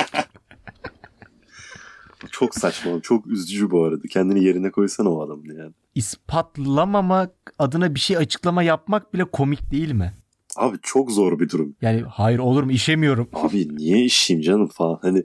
çok 2.32 2.56
saçma, 2.56 3.02
çok 3.02 3.28
üzücü 3.28 3.72
bu 3.72 3.84
arada. 3.84 4.08
Kendini 4.10 4.44
yerine 4.44 4.72
koysana 4.72 5.10
o 5.10 5.26
adamın 5.26 5.56
yani. 5.58 5.74
İspatlamamak 5.96 7.32
adına 7.60 7.96
bir 7.96 8.00
şey 8.00 8.18
açıklama 8.18 8.64
yapmak 8.64 9.14
bile 9.14 9.26
komik 9.26 9.72
değil 9.72 9.92
mi? 9.92 10.14
Abi 10.60 10.78
çok 10.82 11.12
zor 11.12 11.40
bir 11.40 11.50
durum. 11.50 11.76
Yani 11.82 12.02
hayır 12.02 12.40
olur 12.40 12.64
mu 12.64 12.72
işemiyorum. 12.72 13.30
Abi 13.34 13.76
niye 13.76 14.06
işeyim 14.06 14.42
canım 14.42 14.68
falan 14.68 15.00
hani 15.02 15.24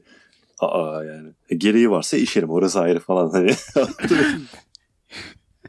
aa 0.58 1.04
yani 1.04 1.28
e, 1.50 1.54
gereği 1.56 1.90
varsa 1.90 2.16
işerim 2.16 2.50
orası 2.50 2.80
ayrı 2.80 3.00
falan 3.00 3.30
hani 3.30 3.54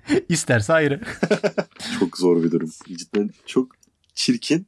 İsterse 0.30 0.74
ayrı. 0.74 1.02
çok 2.00 2.18
zor 2.18 2.44
bir 2.44 2.52
durum. 2.52 2.72
Cidden 2.88 3.30
çok 3.46 3.72
çirkin, 4.14 4.68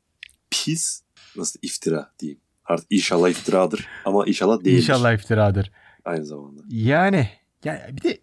pis 0.50 1.02
nasıl 1.36 1.60
iftira 1.62 2.12
diyeyim. 2.20 2.42
Artık 2.66 2.88
inşallah 2.90 3.30
iftiradır 3.30 3.88
ama 4.06 4.26
inşallah 4.26 4.64
değildir. 4.64 4.78
İnşallah 4.78 5.14
iftiradır. 5.14 5.72
Aynı 6.06 6.26
zamanda. 6.26 6.62
Yani, 6.70 7.30
yani 7.64 7.98
bir 7.98 8.02
de 8.02 8.20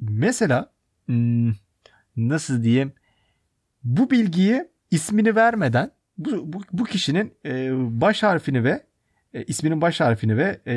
mesela 0.00 0.72
hmm, 1.06 1.52
nasıl 2.16 2.62
diyeyim 2.62 2.92
bu 3.84 4.10
bilgiyi 4.10 4.71
ismini 4.92 5.36
vermeden 5.36 5.90
bu, 6.18 6.52
bu, 6.52 6.62
bu 6.72 6.84
kişinin 6.84 7.34
e, 7.46 7.70
baş 8.00 8.22
harfini 8.22 8.64
ve 8.64 8.82
e, 9.34 9.44
isminin 9.44 9.80
baş 9.80 10.00
harfini 10.00 10.36
ve 10.36 10.60
e, 10.66 10.74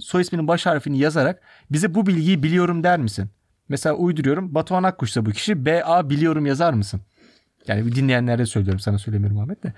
soy 0.00 0.22
isminin 0.22 0.48
baş 0.48 0.66
harfini 0.66 0.98
yazarak 0.98 1.42
bize 1.70 1.94
bu 1.94 2.06
bilgiyi 2.06 2.42
biliyorum 2.42 2.84
der 2.84 2.98
misin? 2.98 3.30
Mesela 3.68 3.94
uyduruyorum 3.94 4.54
Batuhan 4.54 4.82
Akkuş'sa 4.82 5.26
bu 5.26 5.30
kişi 5.30 5.66
BA 5.66 6.10
biliyorum 6.10 6.46
yazar 6.46 6.72
mısın? 6.72 7.00
Yani 7.66 7.94
dinleyenlere 7.94 8.46
söylüyorum 8.46 8.80
sana 8.80 8.98
söylemiyorum 8.98 9.38
Ahmet 9.38 9.62
de. 9.62 9.72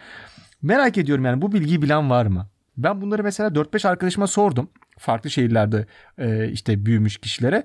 Merak 0.62 0.98
ediyorum 0.98 1.24
yani 1.24 1.42
bu 1.42 1.52
bilgiyi 1.52 1.82
bilen 1.82 2.10
var 2.10 2.26
mı? 2.26 2.48
Ben 2.76 3.00
bunları 3.00 3.22
mesela 3.22 3.48
4-5 3.48 3.88
arkadaşıma 3.88 4.26
sordum. 4.26 4.70
Farklı 4.98 5.30
şehirlerde 5.30 5.86
e, 6.18 6.48
işte 6.48 6.86
büyümüş 6.86 7.18
kişilere. 7.18 7.64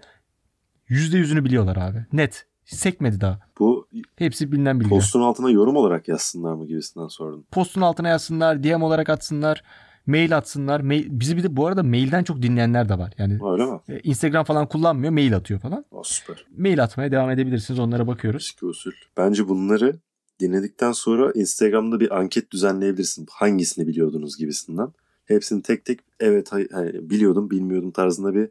%100'ünü 0.89 1.45
biliyorlar 1.45 1.75
abi. 1.75 2.05
Net. 2.13 2.45
Sekmedi 2.65 3.21
daha. 3.21 3.39
Bu 3.59 3.87
Hepsi 4.15 4.51
bilinen 4.51 4.79
bilgiler. 4.79 4.99
postun 4.99 5.21
altına 5.21 5.49
yorum 5.49 5.75
olarak 5.75 6.07
yazsınlar 6.07 6.53
mı 6.53 6.67
gibisinden 6.67 7.07
sordum. 7.07 7.45
Postun 7.51 7.81
altına 7.81 8.07
yazsınlar, 8.09 8.63
DM 8.63 8.81
olarak 8.83 9.09
atsınlar, 9.09 9.63
mail 10.07 10.37
atsınlar. 10.37 10.81
Mail, 10.81 11.05
bizi 11.09 11.37
bir 11.37 11.43
de 11.43 11.55
bu 11.57 11.67
arada 11.67 11.83
mailden 11.83 12.23
çok 12.23 12.41
dinleyenler 12.41 12.89
de 12.89 12.97
var. 12.97 13.13
Yani 13.17 13.39
Öyle 13.51 13.65
mi? 13.65 13.79
e, 13.89 13.99
Instagram 13.99 14.43
falan 14.45 14.67
kullanmıyor, 14.67 15.13
mail 15.13 15.35
atıyor 15.35 15.59
falan. 15.59 15.85
O 15.91 16.03
süper. 16.03 16.45
Mail 16.57 16.83
atmaya 16.83 17.11
devam 17.11 17.29
edebilirsiniz. 17.29 17.79
Onlara 17.79 18.07
bakıyoruz. 18.07 18.43
Eski 18.43 18.65
usul. 18.65 18.91
Bence 19.17 19.47
bunları 19.47 19.99
dinledikten 20.39 20.91
sonra 20.91 21.31
Instagram'da 21.35 21.99
bir 21.99 22.17
anket 22.17 22.51
düzenleyebilirsin. 22.51 23.25
Hangisini 23.31 23.87
biliyordunuz 23.87 24.37
gibisinden. 24.37 24.87
Hepsini 25.25 25.61
tek 25.61 25.85
tek 25.85 25.99
evet 26.19 26.51
hay- 26.51 26.67
hani 26.71 27.09
biliyordum 27.09 27.49
bilmiyordum 27.51 27.91
tarzında 27.91 28.33
bir 28.35 28.49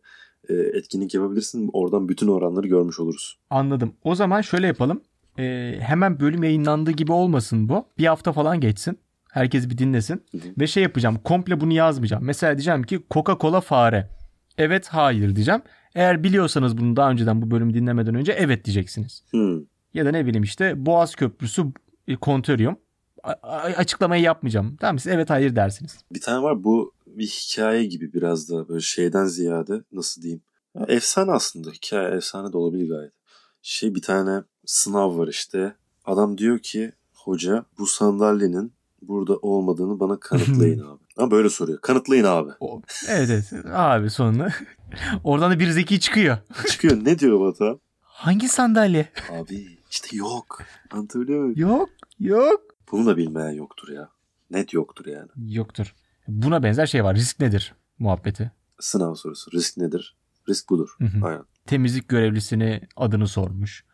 e, 0.48 0.54
etkinlik 0.54 1.14
yapabilirsin. 1.14 1.70
Oradan 1.72 2.08
bütün 2.08 2.28
oranları 2.28 2.66
görmüş 2.66 3.00
oluruz. 3.00 3.38
Anladım. 3.50 3.92
O 4.04 4.14
zaman 4.14 4.40
şöyle 4.40 4.66
yapalım. 4.66 5.00
E, 5.38 5.74
hemen 5.80 6.20
bölüm 6.20 6.42
yayınlandığı 6.42 6.90
gibi 6.90 7.12
olmasın 7.12 7.68
bu. 7.68 7.86
Bir 7.98 8.06
hafta 8.06 8.32
falan 8.32 8.60
geçsin. 8.60 8.98
Herkes 9.32 9.70
bir 9.70 9.78
dinlesin. 9.78 10.22
Hı 10.32 10.38
hı. 10.38 10.42
Ve 10.60 10.66
şey 10.66 10.82
yapacağım. 10.82 11.18
Komple 11.24 11.60
bunu 11.60 11.72
yazmayacağım. 11.72 12.24
Mesela 12.24 12.56
diyeceğim 12.56 12.82
ki 12.82 13.00
Coca-Cola 13.10 13.60
fare. 13.60 14.08
Evet 14.58 14.88
hayır 14.88 15.36
diyeceğim. 15.36 15.62
Eğer 15.94 16.24
biliyorsanız 16.24 16.78
bunu 16.78 16.96
daha 16.96 17.10
önceden 17.10 17.42
bu 17.42 17.50
bölümü 17.50 17.74
dinlemeden 17.74 18.14
önce 18.14 18.32
evet 18.32 18.64
diyeceksiniz. 18.64 19.22
Hmm. 19.30 19.60
Ya 19.94 20.04
da 20.06 20.10
ne 20.10 20.26
bileyim 20.26 20.42
işte 20.42 20.86
Boğaz 20.86 21.14
Köprüsü 21.14 21.64
e, 22.08 22.16
kontöryum. 22.16 22.76
A- 23.22 23.30
a- 23.42 23.58
açıklamayı 23.62 24.22
yapmayacağım. 24.22 24.76
Tamam 24.80 24.98
siz 24.98 25.12
evet 25.12 25.30
hayır 25.30 25.56
dersiniz. 25.56 25.98
Bir 26.14 26.20
tane 26.20 26.42
var 26.42 26.64
bu 26.64 26.92
bir 27.18 27.26
hikaye 27.26 27.84
gibi 27.84 28.12
biraz 28.12 28.50
da 28.50 28.68
böyle 28.68 28.80
şeyden 28.80 29.24
ziyade 29.26 29.82
nasıl 29.92 30.22
diyeyim. 30.22 30.42
Ya 30.74 30.84
efsane 30.88 31.30
aslında 31.32 31.70
hikaye 31.70 32.16
efsane 32.16 32.52
de 32.52 32.56
olabilir 32.56 32.88
gayet. 32.88 33.12
Şey 33.62 33.94
bir 33.94 34.02
tane 34.02 34.42
sınav 34.66 35.18
var 35.18 35.28
işte. 35.28 35.74
Adam 36.04 36.38
diyor 36.38 36.58
ki 36.58 36.92
hoca 37.14 37.64
bu 37.78 37.86
sandalyenin 37.86 38.72
burada 39.02 39.36
olmadığını 39.36 40.00
bana 40.00 40.20
kanıtlayın 40.20 40.78
abi. 40.86 41.02
Ama 41.16 41.30
böyle 41.30 41.48
soruyor. 41.48 41.80
Kanıtlayın 41.80 42.24
abi. 42.24 42.50
O, 42.60 42.82
evet 43.08 43.30
evet 43.30 43.66
abi 43.72 44.10
sonunda. 44.10 44.52
Oradan 45.24 45.50
da 45.52 45.58
bir 45.58 45.70
zeki 45.70 46.00
çıkıyor. 46.00 46.38
Çıkıyor 46.70 47.04
ne 47.04 47.18
diyor 47.18 47.40
Batuhan? 47.40 47.80
Hangi 48.00 48.48
sandalye? 48.48 49.08
Abi 49.32 49.78
işte 49.90 50.16
yok. 50.16 50.62
Anlatabiliyor 50.90 51.40
muyum? 51.40 51.58
Yok 51.58 51.88
yok. 52.20 52.60
Bunu 52.92 53.06
da 53.06 53.16
bilmeyen 53.16 53.50
yoktur 53.50 53.88
ya. 53.88 54.08
Net 54.50 54.72
yoktur 54.72 55.06
yani. 55.06 55.28
Yoktur. 55.36 55.94
Buna 56.28 56.62
benzer 56.62 56.86
şey 56.86 57.04
var. 57.04 57.16
Risk 57.16 57.40
nedir 57.40 57.74
muhabbeti? 57.98 58.50
Sınav 58.80 59.14
sorusu. 59.14 59.52
Risk 59.52 59.76
nedir? 59.76 60.16
Risk 60.48 60.68
budur. 60.70 60.88
Hı 60.98 61.04
hı. 61.04 61.26
Aynen. 61.26 61.42
Temizlik 61.66 62.08
görevlisine 62.08 62.80
adını 62.96 63.28
sormuş. 63.28 63.84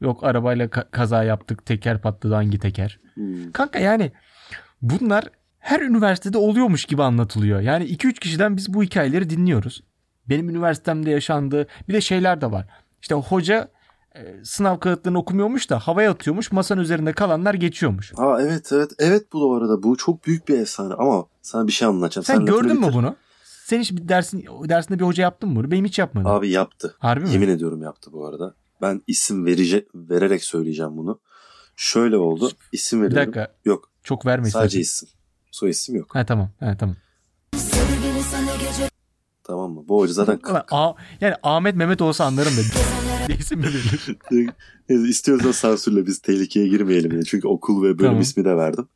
Yok 0.00 0.24
arabayla 0.24 0.66
ka- 0.66 0.90
kaza 0.90 1.24
yaptık 1.24 1.66
teker 1.66 2.02
patladı 2.02 2.34
hangi 2.34 2.58
teker? 2.58 3.00
Hmm. 3.14 3.52
Kanka 3.52 3.78
yani 3.78 4.12
bunlar 4.82 5.24
her 5.58 5.80
üniversitede 5.80 6.38
oluyormuş 6.38 6.84
gibi 6.84 7.02
anlatılıyor. 7.02 7.60
Yani 7.60 7.84
2-3 7.84 8.12
kişiden 8.20 8.56
biz 8.56 8.74
bu 8.74 8.82
hikayeleri 8.82 9.30
dinliyoruz. 9.30 9.82
Benim 10.28 10.48
üniversitemde 10.50 11.10
yaşandı. 11.10 11.66
Bir 11.88 11.94
de 11.94 12.00
şeyler 12.00 12.40
de 12.40 12.50
var. 12.52 12.66
İşte 13.02 13.14
hoca 13.14 13.68
sınav 14.44 14.78
kağıtlarını 14.78 15.18
okumuyormuş 15.18 15.70
da 15.70 15.78
havaya 15.78 16.10
atıyormuş. 16.10 16.52
Masanın 16.52 16.80
üzerinde 16.80 17.12
kalanlar 17.12 17.54
geçiyormuş. 17.54 18.12
Aa 18.16 18.42
evet 18.42 18.72
evet. 18.72 18.90
Evet 18.98 19.32
bu 19.32 19.40
da 19.40 19.56
arada. 19.58 19.82
Bu 19.82 19.96
çok 19.96 20.26
büyük 20.26 20.48
bir 20.48 20.58
efsane 20.58 20.94
ama 20.94 21.26
sana 21.42 21.66
bir 21.66 21.72
şey 21.72 21.88
anlatacağım. 21.88 22.24
Sen, 22.24 22.36
lafını 22.36 22.50
gördün 22.50 22.80
mü 22.80 22.90
bunu? 22.92 23.16
Sen 23.44 23.80
hiç 23.80 23.92
bir 23.92 24.08
dersin 24.08 24.44
dersinde 24.64 24.98
bir 24.98 25.04
hoca 25.04 25.22
yaptın 25.22 25.50
mı 25.50 25.56
bunu? 25.56 25.70
Benim 25.70 25.84
hiç 25.84 25.98
yapmadım. 25.98 26.30
Abi 26.30 26.50
yaptı. 26.50 26.96
Harbi 26.98 27.24
mi? 27.24 27.32
Yemin 27.32 27.48
ediyorum 27.48 27.82
yaptı 27.82 28.12
bu 28.12 28.26
arada. 28.26 28.54
Ben 28.82 29.02
isim 29.06 29.46
verecek 29.46 29.88
vererek 29.94 30.44
söyleyeceğim 30.44 30.96
bunu. 30.96 31.20
Şöyle 31.76 32.16
oldu. 32.16 32.50
İsim 32.72 33.00
bir 33.02 33.06
veriyorum. 33.06 33.34
dakika. 33.34 33.54
Yok. 33.64 33.90
Çok 34.02 34.26
verme 34.26 34.50
Sadece 34.50 34.80
isim. 34.80 35.08
Soy 35.50 35.70
isim 35.70 35.96
yok. 35.96 36.14
Ha 36.14 36.26
tamam. 36.26 36.50
Ha 36.60 36.76
tamam. 36.78 36.96
Tamam 39.44 39.72
mı? 39.72 39.84
Bu 39.88 40.00
hoca 40.00 40.12
zaten 40.12 40.40
A- 40.70 40.92
yani 41.20 41.34
Ahmet 41.42 41.76
Mehmet 41.76 42.02
olsa 42.02 42.24
anlarım 42.24 42.52
da. 43.28 43.32
İsim 43.40 43.58
mi 43.58 43.66
verilir? 43.66 45.08
İstiyorsan 45.08 45.52
sansürle 45.52 46.06
biz 46.06 46.18
tehlikeye 46.18 46.68
girmeyelim. 46.68 47.12
Yani. 47.12 47.24
Çünkü 47.24 47.48
okul 47.48 47.82
ve 47.82 47.86
bölüm 47.88 47.96
Tamam. 47.98 48.20
ismi 48.20 48.44
de 48.44 48.56
verdim. 48.56 48.88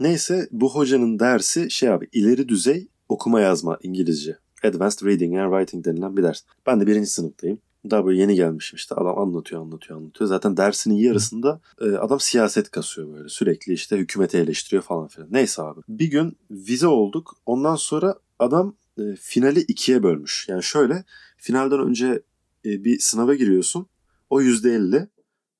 Neyse 0.00 0.48
bu 0.52 0.74
hocanın 0.74 1.18
dersi 1.18 1.70
şey 1.70 1.88
abi 1.88 2.08
ileri 2.12 2.48
düzey 2.48 2.88
okuma 3.08 3.40
yazma 3.40 3.78
İngilizce. 3.82 4.38
Advanced 4.64 5.06
Reading 5.06 5.36
and 5.36 5.52
Writing 5.52 5.84
denilen 5.84 6.16
bir 6.16 6.22
ders. 6.22 6.42
Ben 6.66 6.80
de 6.80 6.86
birinci 6.86 7.10
sınıftayım. 7.10 7.58
Daha 7.90 8.06
böyle 8.06 8.20
yeni 8.20 8.34
gelmişim 8.34 8.76
işte 8.76 8.94
adam 8.94 9.18
anlatıyor 9.18 9.60
anlatıyor 9.60 9.98
anlatıyor. 9.98 10.28
Zaten 10.28 10.56
dersinin 10.56 10.94
yarısında 10.94 11.60
e, 11.80 11.84
adam 11.84 12.20
siyaset 12.20 12.70
kasıyor 12.70 13.14
böyle 13.14 13.28
sürekli 13.28 13.72
işte 13.72 13.96
hükümeti 13.96 14.38
eleştiriyor 14.38 14.82
falan 14.82 15.08
filan. 15.08 15.28
Neyse 15.32 15.62
abi 15.62 15.80
bir 15.88 16.10
gün 16.10 16.36
vize 16.50 16.86
olduk 16.86 17.36
ondan 17.46 17.76
sonra 17.76 18.14
adam 18.38 18.76
e, 18.98 19.02
finali 19.20 19.60
ikiye 19.60 20.02
bölmüş. 20.02 20.46
Yani 20.48 20.62
şöyle 20.62 21.04
finalden 21.36 21.80
önce 21.80 22.22
e, 22.64 22.84
bir 22.84 22.98
sınava 22.98 23.34
giriyorsun 23.34 23.86
o 24.30 24.40
yüzde 24.40 24.74
elli 24.74 25.08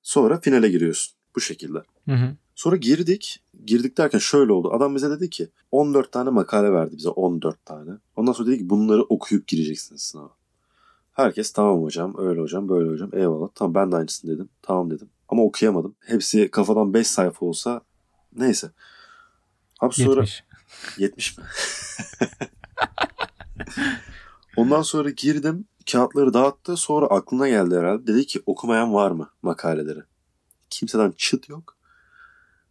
sonra 0.03 0.41
finale 0.41 0.69
giriyorsun 0.69 1.17
bu 1.37 1.41
şekilde. 1.41 1.79
Hı 2.05 2.13
hı. 2.13 2.37
Sonra 2.55 2.77
girdik. 2.77 3.43
Girdik 3.67 3.99
derken 3.99 4.19
şöyle 4.19 4.53
oldu. 4.53 4.73
Adam 4.73 4.95
bize 4.95 5.11
dedi 5.11 5.31
ki 5.31 5.49
14 5.71 6.13
tane 6.13 6.31
makale 6.31 6.73
verdi 6.73 6.97
bize 6.97 7.09
14 7.09 7.65
tane. 7.65 7.91
Ondan 8.17 8.33
sonra 8.33 8.49
dedi 8.49 8.59
ki 8.59 8.71
bunları 8.71 9.03
okuyup 9.03 9.49
gireceksiniz 9.49 10.03
sınava. 10.03 10.31
Herkes 11.13 11.53
tamam 11.53 11.83
hocam 11.83 12.15
öyle 12.19 12.41
hocam 12.41 12.69
böyle 12.69 12.91
hocam 12.91 13.11
eyvallah. 13.13 13.49
Tamam 13.55 13.75
ben 13.75 13.93
de 13.93 13.97
aynısını 13.97 14.35
dedim. 14.35 14.49
Tamam 14.63 14.91
dedim. 14.91 15.09
Ama 15.29 15.43
okuyamadım. 15.43 15.95
Hepsi 16.01 16.51
kafadan 16.51 16.95
5 16.95 17.07
sayfa 17.07 17.47
olsa 17.47 17.81
neyse. 18.37 18.71
Abi 19.81 19.95
sonra 19.95 20.21
70. 20.21 20.45
70 20.99 21.39
mi? 21.39 21.45
Ondan 24.57 24.83
sonra 24.83 25.11
girdim. 25.11 25.65
Kağıtları 25.93 26.35
dağıttı. 26.35 26.77
Sonra 26.77 27.07
aklına 27.07 27.49
geldi 27.49 27.79
herhalde. 27.79 28.07
Dedi 28.07 28.27
ki 28.27 28.43
okumayan 28.47 28.95
var 28.95 29.11
mı 29.11 29.31
makaleleri? 29.43 30.01
Kimseden 30.71 31.13
çıt 31.17 31.49
yok. 31.49 31.77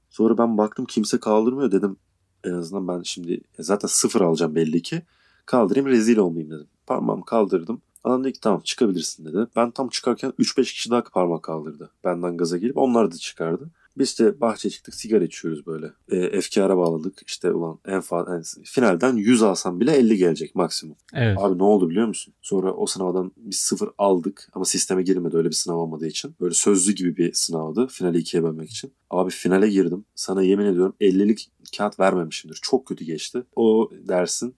Sonra 0.09 0.37
ben 0.37 0.57
baktım 0.57 0.85
kimse 0.85 1.19
kaldırmıyor 1.19 1.71
dedim. 1.71 1.97
En 2.43 2.53
azından 2.53 2.87
ben 2.87 3.01
şimdi 3.03 3.41
zaten 3.59 3.87
sıfır 3.87 4.21
alacağım 4.21 4.55
belli 4.55 4.81
ki. 4.81 5.01
Kaldırayım 5.45 5.87
rezil 5.87 6.17
olmayayım 6.17 6.51
dedim. 6.51 6.67
Parmağımı 6.87 7.25
kaldırdım. 7.25 7.81
Adam 8.03 8.23
dedi 8.23 8.33
ki 8.33 8.39
tamam 8.39 8.61
çıkabilirsin 8.61 9.25
dedi. 9.25 9.47
Ben 9.55 9.71
tam 9.71 9.89
çıkarken 9.89 10.33
3-5 10.39 10.63
kişi 10.63 10.91
daha 10.91 11.03
parmak 11.03 11.43
kaldırdı. 11.43 11.91
Benden 12.03 12.37
gaza 12.37 12.57
gelip 12.57 12.77
onlar 12.77 13.11
da 13.11 13.15
çıkardı. 13.15 13.69
Biz 13.99 14.19
de 14.19 14.41
bahçeye 14.41 14.69
çıktık 14.69 14.95
sigara 14.95 15.23
içiyoruz 15.23 15.65
böyle. 15.65 15.91
E, 16.11 16.17
efkara 16.17 16.77
bağladık. 16.77 17.23
İşte 17.27 17.51
ulan 17.51 17.79
en 17.87 18.01
fazla 18.01 18.35
en, 18.35 18.43
finalden 18.63 19.15
100 19.15 19.43
alsam 19.43 19.79
bile 19.79 19.91
50 19.91 20.17
gelecek 20.17 20.55
maksimum. 20.55 20.95
Evet. 21.13 21.37
Abi 21.39 21.57
ne 21.57 21.63
oldu 21.63 21.89
biliyor 21.89 22.07
musun? 22.07 22.33
Sonra 22.41 22.73
o 22.73 22.85
sınavdan 22.85 23.31
biz 23.37 23.57
sıfır 23.57 23.89
aldık 23.97 24.49
ama 24.53 24.65
sisteme 24.65 25.03
girmedi 25.03 25.37
öyle 25.37 25.49
bir 25.49 25.55
sınav 25.55 25.75
olmadığı 25.75 26.07
için. 26.07 26.35
Böyle 26.41 26.53
sözlü 26.53 26.93
gibi 26.93 27.17
bir 27.17 27.33
sınavdı 27.33 27.87
finali 27.87 28.17
ikiye 28.17 28.43
bölmek 28.43 28.69
için. 28.69 28.93
Abi 29.09 29.29
finale 29.29 29.69
girdim. 29.69 30.05
Sana 30.15 30.41
yemin 30.41 30.65
ediyorum 30.65 30.95
50'lik 31.01 31.49
kağıt 31.77 31.99
vermemişimdir. 31.99 32.59
Çok 32.61 32.85
kötü 32.87 33.05
geçti. 33.05 33.43
O 33.55 33.89
dersin 34.07 34.55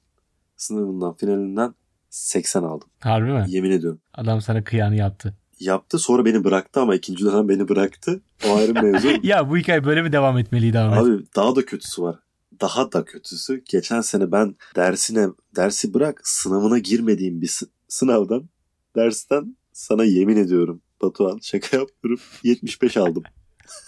sınavından 0.57 1.13
finalinden 1.13 1.73
80 2.09 2.63
aldım. 2.63 2.87
Harbi 2.99 3.31
mi? 3.31 3.45
Yemin 3.47 3.71
ediyorum. 3.71 4.01
Adam 4.13 4.41
sana 4.41 4.63
kıyanı 4.63 4.95
yaptı. 4.95 5.37
Yaptı 5.61 5.99
sonra 5.99 6.25
beni 6.25 6.43
bıraktı 6.43 6.79
ama 6.79 6.95
ikinci 6.95 7.25
dönem 7.25 7.49
beni 7.49 7.67
bıraktı. 7.69 8.21
O 8.47 8.55
ayrı 8.55 8.73
mevzu. 8.73 9.07
Ya 9.23 9.49
bu 9.49 9.57
hikaye 9.57 9.83
böyle 9.85 10.01
mi 10.01 10.11
devam 10.11 10.37
etmeliydi 10.37 10.79
Ahmet? 10.79 10.99
Abi 10.99 11.25
daha 11.35 11.55
da 11.55 11.65
kötüsü 11.65 12.01
var. 12.01 12.19
Daha 12.61 12.91
da 12.91 13.05
kötüsü. 13.05 13.63
Geçen 13.69 14.01
sene 14.01 14.31
ben 14.31 14.55
dersine 14.75 15.27
dersi 15.55 15.93
bırak 15.93 16.21
sınavına 16.27 16.77
girmediğim 16.77 17.41
bir 17.41 17.47
sı- 17.47 17.69
sınavdan 17.87 18.49
dersten 18.95 19.57
sana 19.73 20.03
yemin 20.03 20.37
ediyorum 20.37 20.81
Batuhan 21.01 21.39
şaka 21.41 21.77
yapmıyorum 21.77 22.23
75 22.43 22.97
aldım. 22.97 23.23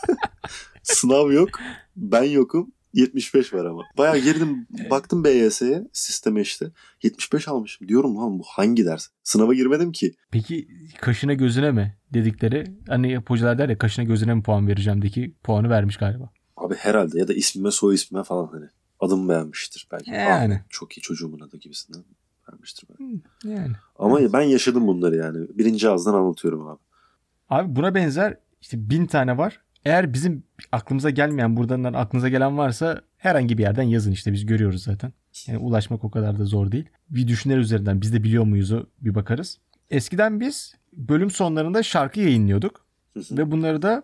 Sınav 0.83 1.31
yok 1.31 1.49
ben 1.95 2.23
yokum 2.23 2.71
75 2.93 3.53
var 3.53 3.65
ama. 3.65 3.83
Bayağı 3.97 4.17
girdim 4.17 4.67
baktım 4.89 5.23
BYS'ye 5.23 5.87
sisteme 5.93 6.41
işte 6.41 6.71
75 7.03 7.47
almışım 7.47 7.87
diyorum 7.87 8.17
lan 8.17 8.39
bu 8.39 8.43
hangi 8.47 8.85
ders? 8.85 9.07
Sınava 9.23 9.53
girmedim 9.53 9.91
ki. 9.91 10.13
Peki 10.31 10.67
kaşına 11.01 11.33
gözüne 11.33 11.71
mi 11.71 11.97
dedikleri 12.13 12.73
hani 12.87 13.17
hocalar 13.17 13.57
der 13.57 13.69
ya 13.69 13.77
kaşına 13.77 14.05
gözüne 14.05 14.33
mi 14.33 14.43
puan 14.43 14.67
vereceğimdeki 14.67 15.33
puanı 15.43 15.69
vermiş 15.69 15.97
galiba. 15.97 16.29
Abi 16.57 16.75
herhalde 16.75 17.19
ya 17.19 17.27
da 17.27 17.33
ismime 17.33 17.71
soy 17.71 17.95
ismime 17.95 18.23
falan 18.23 18.47
hani 18.47 18.65
adımı 18.99 19.29
beğenmiştir 19.29 19.87
belki. 19.91 20.11
Yani. 20.11 20.61
Ah, 20.63 20.69
çok 20.69 20.97
iyi 20.97 21.01
çocuğumun 21.01 21.39
adı 21.39 21.57
gibisinden 21.57 22.03
vermiştir 22.49 22.87
belki. 22.89 23.21
Yani. 23.45 23.73
Ama 23.95 24.33
ben 24.33 24.41
yaşadım 24.41 24.87
bunları 24.87 25.15
yani. 25.15 25.47
Birinci 25.53 25.89
ağızdan 25.89 26.13
anlatıyorum 26.13 26.67
abi. 26.67 26.79
Abi 27.49 27.75
buna 27.75 27.95
benzer 27.95 28.37
işte 28.61 28.89
bin 28.89 29.05
tane 29.05 29.37
var. 29.37 29.61
Eğer 29.85 30.13
bizim 30.13 30.43
aklımıza 30.71 31.09
gelmeyen 31.09 31.57
buradan 31.57 31.83
aklınıza 31.83 32.29
gelen 32.29 32.57
varsa 32.57 33.01
herhangi 33.17 33.57
bir 33.57 33.63
yerden 33.63 33.83
yazın 33.83 34.11
işte 34.11 34.33
biz 34.33 34.45
görüyoruz 34.45 34.83
zaten. 34.83 35.13
Yani 35.47 35.57
ulaşmak 35.57 36.03
o 36.03 36.11
kadar 36.11 36.39
da 36.39 36.45
zor 36.45 36.71
değil. 36.71 36.89
Bir 37.09 37.27
düşünler 37.27 37.57
üzerinden 37.57 38.01
biz 38.01 38.13
de 38.13 38.23
biliyor 38.23 38.43
muyuz'u 38.43 38.89
bir 39.01 39.15
bakarız. 39.15 39.57
Eskiden 39.89 40.39
biz 40.39 40.75
bölüm 40.93 41.31
sonlarında 41.31 41.83
şarkı 41.83 42.19
yayınlıyorduk. 42.19 42.85
Ve 43.15 43.51
bunları 43.51 43.81
da 43.81 44.03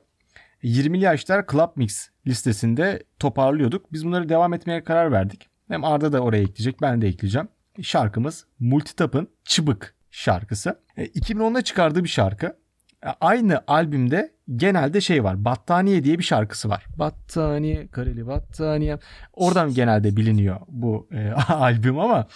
20'li 0.64 1.04
yaşlar 1.04 1.48
Club 1.52 1.70
Mix 1.76 2.10
listesinde 2.28 3.04
toparlıyorduk. 3.20 3.94
Biz 3.94 4.06
bunları 4.06 4.30
devam 4.30 4.54
etmeye 4.54 4.84
karar 4.84 5.12
verdik. 5.12 5.50
Hem 5.68 5.84
Arda 5.84 6.14
da 6.14 6.20
oraya 6.20 6.42
ekleyecek 6.42 6.82
ben 6.82 7.02
de 7.02 7.08
ekleyeceğim. 7.08 7.48
Şarkımız 7.82 8.46
Multitap'ın 8.60 9.28
Çıbık 9.44 9.96
şarkısı. 10.12 10.80
E, 10.98 11.06
2010'da 11.06 11.62
çıkardığı 11.62 12.04
bir 12.04 12.10
şarkı. 12.10 12.58
E, 13.06 13.10
Aynı 13.22 13.62
albümde 13.68 14.32
genelde 14.56 15.02
şey 15.02 15.24
var. 15.24 15.46
Battaniye 15.46 16.04
diye 16.04 16.20
bir 16.20 16.24
şarkısı 16.24 16.70
var. 16.70 16.86
Battaniye, 16.98 17.88
kareli 17.88 18.28
battaniye. 18.28 19.00
Oradan 19.34 19.74
genelde 19.74 20.16
biliniyor 20.18 20.60
bu 20.68 21.08
e, 21.12 21.32
albüm 21.48 22.00
ama 22.00 22.28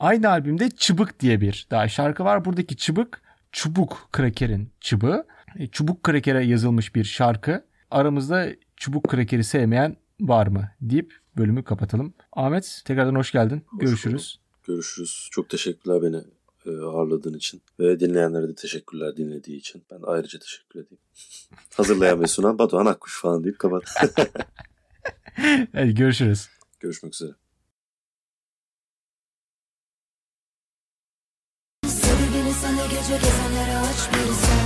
aynı 0.00 0.28
albümde 0.28 0.70
Çıbık 0.70 1.20
diye 1.20 1.40
bir 1.40 1.66
daha 1.70 1.88
şarkı 1.88 2.24
var. 2.24 2.44
Buradaki 2.44 2.76
Çıbık 2.76 3.22
çubuk 3.52 4.08
krakerin 4.12 4.70
çıbığı. 4.80 5.26
E, 5.58 5.66
Çubuk 5.66 6.02
krakere 6.02 6.44
yazılmış 6.44 6.94
bir 6.94 7.04
şarkı. 7.04 7.64
Aramızda 7.90 8.48
çubuk 8.76 9.08
krakeri 9.08 9.44
sevmeyen 9.44 9.96
var 10.20 10.46
mı 10.46 10.68
deyip 10.80 11.14
bölümü 11.36 11.64
kapatalım. 11.64 12.14
Ahmet 12.32 12.82
tekrardan 12.84 13.14
hoş 13.14 13.32
geldin. 13.32 13.62
Hoş 13.66 13.80
Görüşürüz. 13.80 14.40
Görüşürüz. 14.66 15.28
Çok 15.32 15.50
teşekkürler 15.50 16.02
beni 16.02 16.22
ağırladığın 16.70 17.34
için. 17.34 17.62
Ve 17.80 18.00
dinleyenlere 18.00 18.48
de 18.48 18.54
teşekkürler 18.54 19.16
dinlediği 19.16 19.56
için. 19.56 19.82
Ben 19.90 20.00
ayrıca 20.02 20.38
teşekkür 20.38 20.80
edeyim. 20.80 21.02
Hazırlayan 21.74 22.20
ve 22.20 22.26
sunan 22.26 22.58
Batuhan 22.58 22.86
Akkuş 22.86 23.20
falan 23.20 23.44
deyip 23.44 23.58
kapat. 23.58 23.82
Hadi 25.72 25.94
görüşürüz. 25.94 26.48
Görüşmek 26.80 27.14
üzere. 27.14 27.32
Sevgili 31.86 32.52
sana 32.52 32.86
gece 32.86 33.14
gezenlere 33.14 33.76
aç 33.76 34.10
bir 34.12 34.32
sen 34.32 34.61